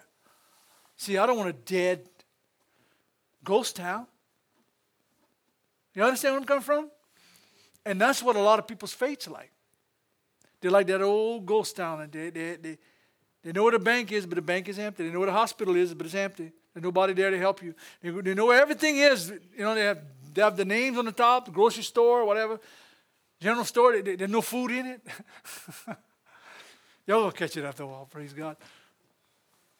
[0.96, 2.08] See, I don't want a dead
[3.44, 4.06] ghost town.
[5.94, 6.90] You understand where I'm coming from?
[7.84, 9.50] And that's what a lot of people's faith's like.
[10.60, 12.02] They're like that old ghost town.
[12.02, 12.78] And they, they, they,
[13.42, 15.06] they know where the bank is, but the bank is empty.
[15.06, 16.52] They know where the hospital is, but it's empty.
[16.72, 17.74] There's nobody there to help you.
[18.02, 19.30] They, they know where everything is.
[19.56, 19.98] You know, they have,
[20.32, 22.60] they have the names on the top, the grocery store, whatever,
[23.40, 23.92] general store.
[23.92, 25.06] They, they, there's no food in it.
[27.06, 28.56] Y'all will catch it after a while, praise God.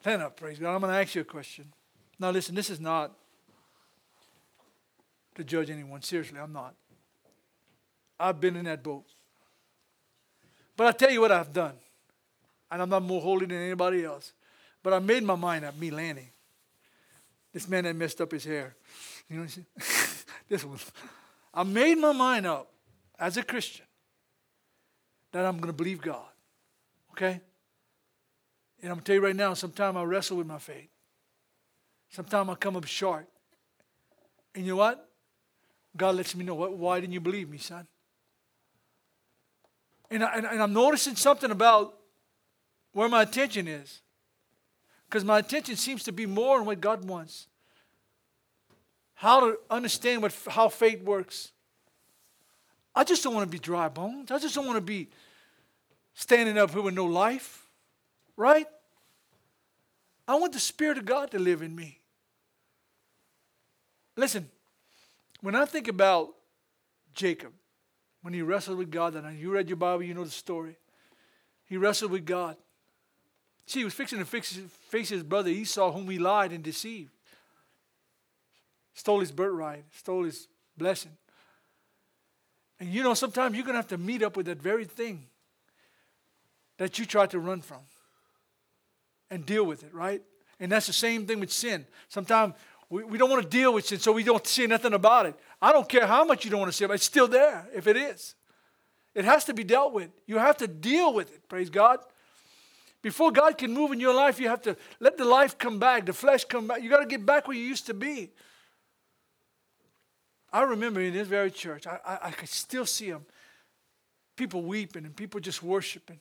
[0.01, 0.74] Stand up, praise God.
[0.74, 1.66] I'm going to ask you a question.
[2.18, 3.12] Now, listen, this is not
[5.36, 6.03] to judge anyone.
[6.03, 6.74] Seriously, I'm not.
[8.18, 9.05] I've been in that boat.
[10.76, 11.74] But I tell you what I've done.
[12.70, 14.32] And I'm not more holy than anybody else.
[14.82, 16.30] But I made my mind up, me, Lanny.
[17.53, 18.76] This man that messed up his hair.
[19.28, 19.46] You know
[20.48, 20.78] this one.
[21.53, 22.70] I made my mind up
[23.18, 23.86] as a Christian
[25.32, 26.28] that I'm going to believe God.
[27.12, 27.40] Okay?
[28.82, 30.88] And I'm going to tell you right now, sometimes I wrestle with my faith.
[32.09, 33.26] Sometimes I come up short.
[34.55, 35.09] And you know what?
[35.96, 37.86] God lets me know, why didn't you believe me, son?
[40.11, 41.94] And, I, and, and I'm noticing something about
[42.92, 44.01] where my attention is.
[45.11, 47.48] Because my attention seems to be more on what God wants.
[49.14, 51.50] How to understand what, how faith works.
[52.94, 54.30] I just don't want to be dry bones.
[54.30, 55.08] I just don't want to be
[56.14, 57.66] standing up here with no life.
[58.36, 58.66] Right?
[60.28, 61.98] I want the Spirit of God to live in me.
[64.14, 64.48] Listen,
[65.40, 66.28] when I think about
[67.14, 67.52] Jacob,
[68.22, 70.76] when he wrestled with God, and you read your Bible, you know the story.
[71.64, 72.56] He wrestled with God.
[73.71, 74.59] See, he was fixing to fix,
[74.89, 77.12] face his brother Esau, whom he lied and deceived.
[78.95, 81.12] Stole his birthright, stole his blessing.
[82.81, 85.25] And you know, sometimes you're going to have to meet up with that very thing
[86.79, 87.79] that you tried to run from
[89.31, 90.21] and deal with it, right?
[90.59, 91.87] And that's the same thing with sin.
[92.09, 92.55] Sometimes
[92.89, 95.37] we, we don't want to deal with sin, so we don't say nothing about it.
[95.62, 97.68] I don't care how much you don't want to say about it, it's still there
[97.73, 98.35] if it is.
[99.14, 100.11] It has to be dealt with.
[100.27, 102.01] You have to deal with it, praise God.
[103.03, 106.05] Before God can move in your life, you have to let the life come back,
[106.05, 106.82] the flesh come back.
[106.82, 108.30] You got to get back where you used to be.
[110.53, 113.24] I remember in this very church, I, I, I could still see them.
[114.36, 116.18] People weeping and people just worshiping.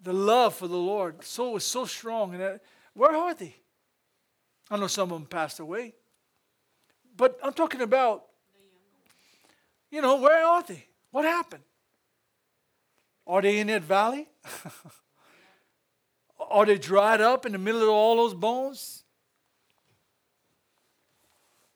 [0.00, 2.34] The love for the Lord so was so strong.
[2.34, 2.60] And
[2.94, 3.56] where are they?
[4.70, 5.94] I know some of them passed away.
[7.16, 8.24] But I'm talking about,
[9.90, 10.86] you know, where are they?
[11.10, 11.64] What happened?
[13.26, 14.28] Are they in that valley?
[16.50, 19.04] Are they dried up in the middle of all those bones?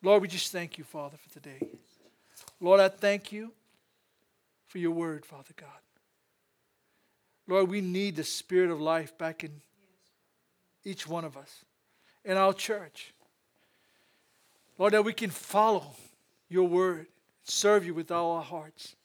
[0.03, 1.61] Lord, we just thank you, Father, for today.
[2.61, 3.53] Lord, I thank you
[4.67, 5.69] for your word, Father God.
[7.47, 9.51] Lord, we need the spirit of life back in
[10.85, 11.65] each one of us,
[12.25, 13.13] in our church.
[14.79, 15.95] Lord, that we can follow
[16.49, 17.07] your word,
[17.45, 18.97] serve you with all our hearts.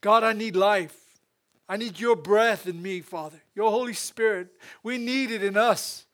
[0.00, 1.07] God, I need life.
[1.68, 3.42] I need your breath in me, Father.
[3.54, 4.48] Your Holy Spirit.
[4.82, 6.06] We need it in us.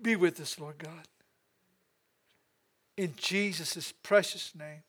[0.00, 1.06] Be with us, Lord God.
[2.96, 4.82] In Jesus' precious name.